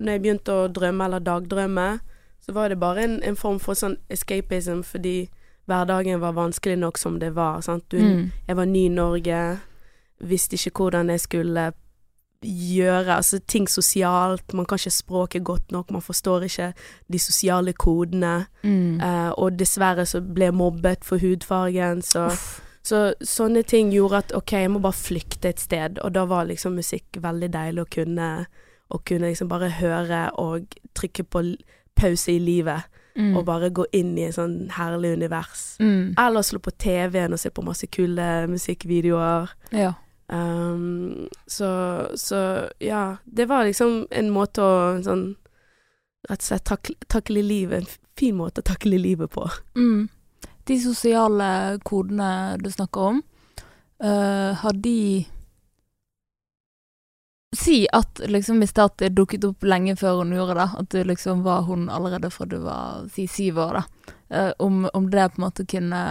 [0.00, 1.98] når jeg begynte å drømme eller dagdrømme,
[2.40, 5.26] så var det bare en, en form for sånn escapism fordi
[5.68, 7.60] hverdagen var vanskelig nok som det var.
[7.60, 7.84] Sant?
[7.92, 8.30] Du, mm.
[8.48, 9.42] Jeg var ny i Norge,
[10.24, 11.66] visste ikke hvordan jeg skulle
[12.42, 14.54] gjøre altså ting sosialt.
[14.54, 16.72] Man kan ikke språket godt nok, man forstår ikke
[17.12, 18.46] de sosiale kodene.
[18.62, 19.02] Mm.
[19.02, 22.62] Uh, og dessverre så ble jeg mobbet for hudfargen, så, Uff.
[22.88, 26.48] Så sånne ting gjorde at ok, jeg må bare flykte et sted, og da var
[26.48, 28.28] liksom musikk veldig deilig å kunne,
[28.94, 31.44] å kunne liksom bare høre og trykke på
[31.98, 33.32] pause i livet, Mm.
[33.34, 35.62] og bare gå inn i en sånn herlig univers.
[35.82, 36.12] mm.
[36.22, 39.48] Eller slå på TV-en og se på masse kule musikkvideoer.
[39.74, 39.88] Ja.
[40.30, 45.32] Um, så, så ja, det var liksom en måte å sånn
[46.28, 47.78] Rett og slett takle, takle livet.
[47.88, 49.48] En fin måte å takle livet på.
[49.78, 50.08] Mm.
[50.68, 51.48] De sosiale
[51.88, 53.22] kodene du snakker om,
[54.04, 55.26] uh, har de
[57.56, 61.42] Si at liksom hvis det dukket opp lenge før hun gjorde det, at du liksom
[61.46, 63.84] var hun allerede fra du var si syv år, da.
[64.36, 66.02] uh, om, om det på en måte kunne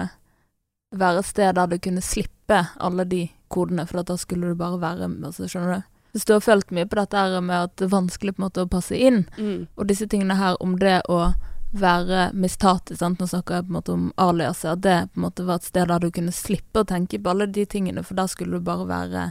[0.98, 4.82] være et sted der du kunne slippe alle de kodene, for da skulle du bare
[4.82, 5.82] være altså, Skjønner du?
[6.12, 8.48] Hvis du har følt mye på dette her med at det er vanskelig på en
[8.48, 9.28] måte å passe inn,
[9.78, 11.34] og disse tingene her om det å
[11.74, 15.26] være mistati, sant, nå snakker jeg på en måte om aliaset, at det på en
[15.28, 18.16] måte var et sted der du kunne slippe å tenke på alle de tingene, for
[18.16, 19.26] der skulle du bare være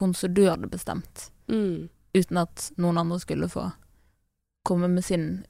[0.00, 1.88] hun som du hadde bestemt, Mm.
[2.14, 3.72] uten at noen andre skulle få
[4.64, 5.44] komme med sin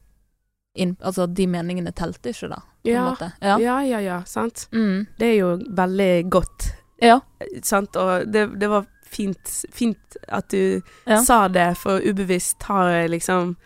[0.75, 3.05] inn, Altså, de meningene telte ikke, da, på Ja.
[3.11, 3.33] måte.
[3.43, 3.59] Ja.
[3.59, 4.69] Ja, ja, ja, sant.
[4.73, 5.07] Mm.
[5.19, 7.21] Det er jo veldig godt, Ja.
[7.63, 7.97] sant.
[7.97, 11.23] Og det, det var fint, fint at du Ja.
[11.23, 13.57] sa det, for ubevisst har jeg liksom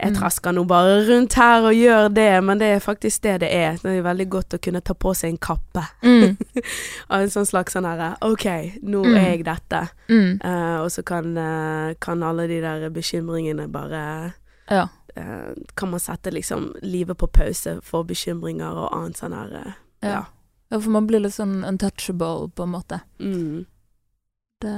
[0.00, 0.16] Jeg Mm.
[0.20, 3.76] trasker nå bare rundt her og gjør det, men det er faktisk det det er.
[3.82, 5.82] Det er veldig godt å kunne ta på seg en kappe.
[6.02, 6.36] Mm.
[7.10, 8.46] Av en sånn slags sånn herre OK,
[8.82, 9.16] nå Mm.
[9.16, 9.82] er jeg dette.
[10.08, 10.40] Mm.
[10.44, 14.32] Uh, og så kan, uh, kan alle de der bekymringene bare
[14.70, 14.88] Ja.
[15.18, 20.24] uh, Kan man sette liksom livet på pause for bekymringer og annet sånn her ja.
[20.70, 23.00] Ja, for man blir litt sånn untouchable, på en måte.
[23.18, 23.66] mm.
[24.62, 24.70] Det...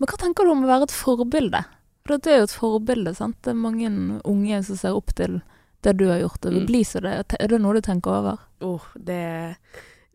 [0.00, 1.64] Men hva tenker du om å være et forbilde?
[2.08, 3.36] For det er jo et forbilde, sant.
[3.44, 3.88] Det er mange
[4.24, 5.42] unge som ser opp til
[5.84, 6.66] det du har gjort, og vil Mm.
[6.66, 7.36] bli som det.
[7.38, 8.38] Er det noe du tenker over?
[8.64, 9.56] Åh, det,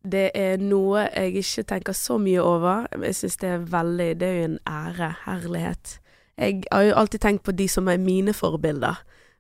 [0.04, 2.88] det er noe jeg ikke tenker så mye over.
[2.92, 5.16] Jeg syns det er veldig Det er jo en ære.
[5.26, 6.00] Herlighet.
[6.38, 8.98] Jeg har jo alltid tenkt på de som er mine forbilder.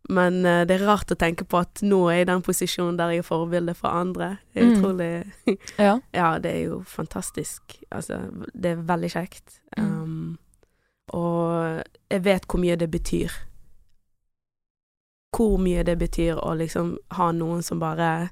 [0.10, 2.98] Men uh, det er rart å tenke på at nå er jeg i den posisjonen
[2.98, 4.38] der jeg er forbilde for andre.
[4.54, 4.78] Det er Mm.
[4.78, 6.00] utrolig Ja.
[6.14, 7.62] Ja, det er jo fantastisk.
[7.92, 8.20] Altså,
[8.54, 9.60] det er veldig kjekt.
[9.78, 10.02] Mm.
[10.04, 10.38] Um,
[11.14, 13.34] og jeg vet hvor mye det betyr.
[15.34, 18.30] Hvor mye det betyr å liksom ha noen som bare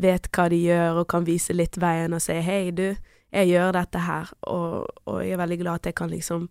[0.00, 2.96] vet hva de gjør, og kan vise litt veien og si 'hei, du,
[3.32, 6.48] jeg gjør dette her', og, og jeg er veldig glad at jeg kan liksom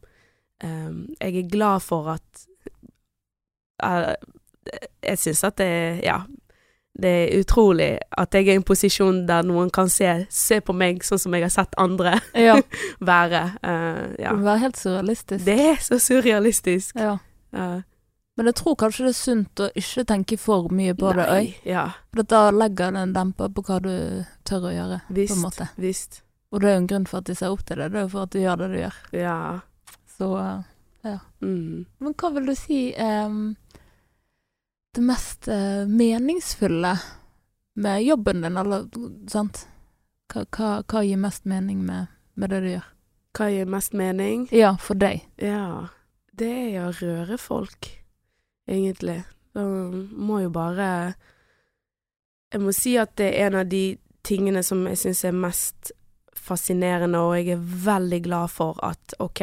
[0.64, 2.48] um, Jeg er glad for at
[3.84, 4.14] uh,
[5.04, 6.24] Jeg syns at det Ja.
[6.94, 7.88] Det er utrolig
[8.22, 11.34] at jeg er i en posisjon der noen kan se, se på meg sånn som
[11.34, 12.60] jeg har sett andre ja.
[13.12, 13.42] være.
[13.64, 14.36] Det ja.
[14.38, 15.42] være helt surrealistisk.
[15.48, 17.00] Det er så surrealistisk.
[17.02, 17.16] Ja.
[17.54, 17.82] Uh,
[18.38, 21.34] Men jeg tror kanskje det er sunt å ikke tenke for mye på det òg.
[21.34, 23.96] nei, Ja, For da legger det en demper på hva du
[24.46, 25.70] tør å gjøre, på en måte.
[25.82, 26.22] Visst.
[26.54, 27.90] Og det er jo en grunn for at de ser opp til det.
[27.90, 29.02] Det er jo for at du gjør det du gjør.
[29.18, 29.38] Ja.
[30.14, 30.30] Så
[31.04, 31.18] ja.
[31.42, 31.86] Mm.
[32.00, 33.26] Men hva vil du si er
[34.94, 37.00] det mest eh, meningsfulle
[37.74, 38.86] med jobben din, eller
[39.30, 39.66] sant?
[40.34, 42.90] Hva, hva, hva gir mest mening med, med det du gjør?
[43.34, 44.46] Hva gir mest mening?
[44.54, 45.26] Ja, for deg.
[45.42, 45.90] Ja,
[46.38, 47.90] det er å røre folk,
[48.70, 49.24] egentlig.
[49.54, 51.14] Da må jo bare
[52.54, 55.92] Jeg må si at det er en av de tingene som jeg syns er mest
[56.38, 59.42] fascinerende, og jeg er veldig glad for at OK,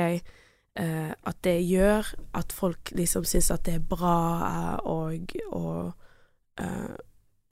[0.80, 4.16] eh, at det gjør at folk liksom syns at det er bra,
[4.48, 5.92] eh, og, og
[6.60, 6.96] eh,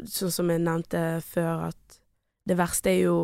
[0.04, 2.00] sånn som jeg nevnte før, at
[2.48, 3.18] det verste er jo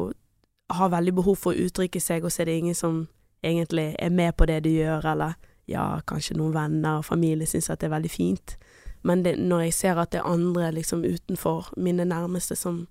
[0.73, 3.05] har veldig behov for å uttrykke seg, og så er det ingen som
[3.45, 5.37] egentlig er med på det du gjør, eller
[5.71, 8.57] ja, kanskje noen venner og familie syns at det er veldig fint.
[9.05, 12.87] Men det, når jeg ser at det er andre liksom utenfor, mine nærmeste, som,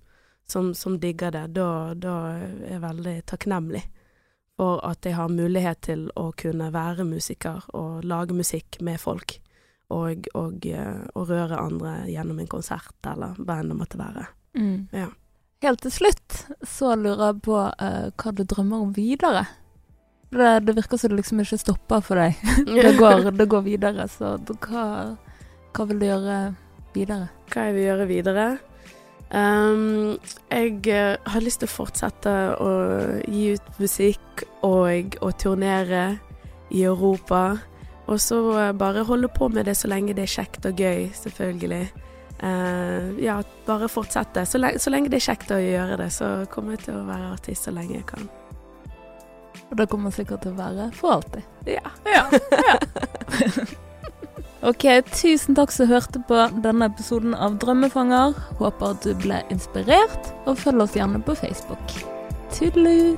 [0.46, 3.82] som, som digger det, da, da er jeg veldig takknemlig
[4.56, 9.38] for at jeg har mulighet til å kunne være musiker og lage musikk med folk.
[9.94, 14.24] Og, og, eh, og røre andre gjennom en konsert, eller hva enn det måtte være.
[14.56, 14.88] Mm.
[14.94, 15.10] Ja.
[15.64, 19.44] Helt til slutt så lurer jeg på uh, hva du drømmer om videre.
[20.34, 22.40] Det, det virker som det liksom ikke stopper for deg.
[22.70, 25.14] det, går, det går videre, så du- hva,
[25.74, 26.38] hva vil du gjøre
[26.96, 27.28] videre?
[27.52, 28.46] hva jeg vil gjøre videre.
[29.32, 30.18] Ehm,
[30.50, 32.70] jeg eh, har lyst til å fortsette å
[33.24, 36.04] gi ut musikk og å turnere
[36.74, 37.56] i Europa.
[38.06, 41.08] Og så eh, bare holde på med det så lenge det er kjekt og gøy,
[41.16, 41.86] selvfølgelig.
[42.44, 44.42] Uh, ja, bare fortsette.
[44.44, 47.06] Så lenge, så lenge det er kjekt å gjøre det, så kommer jeg til å
[47.06, 48.26] være artist så lenge jeg kan.
[49.70, 51.46] Og da kommer sikkert til å være for alltid.
[51.70, 51.94] Ja.
[54.64, 58.32] Ok, tusen takk som hørte på denne episoden av Drømmefanger.
[58.56, 61.98] Håper at du ble inspirert, og følg oss gjerne på Facebook.
[62.54, 63.12] Tudelu!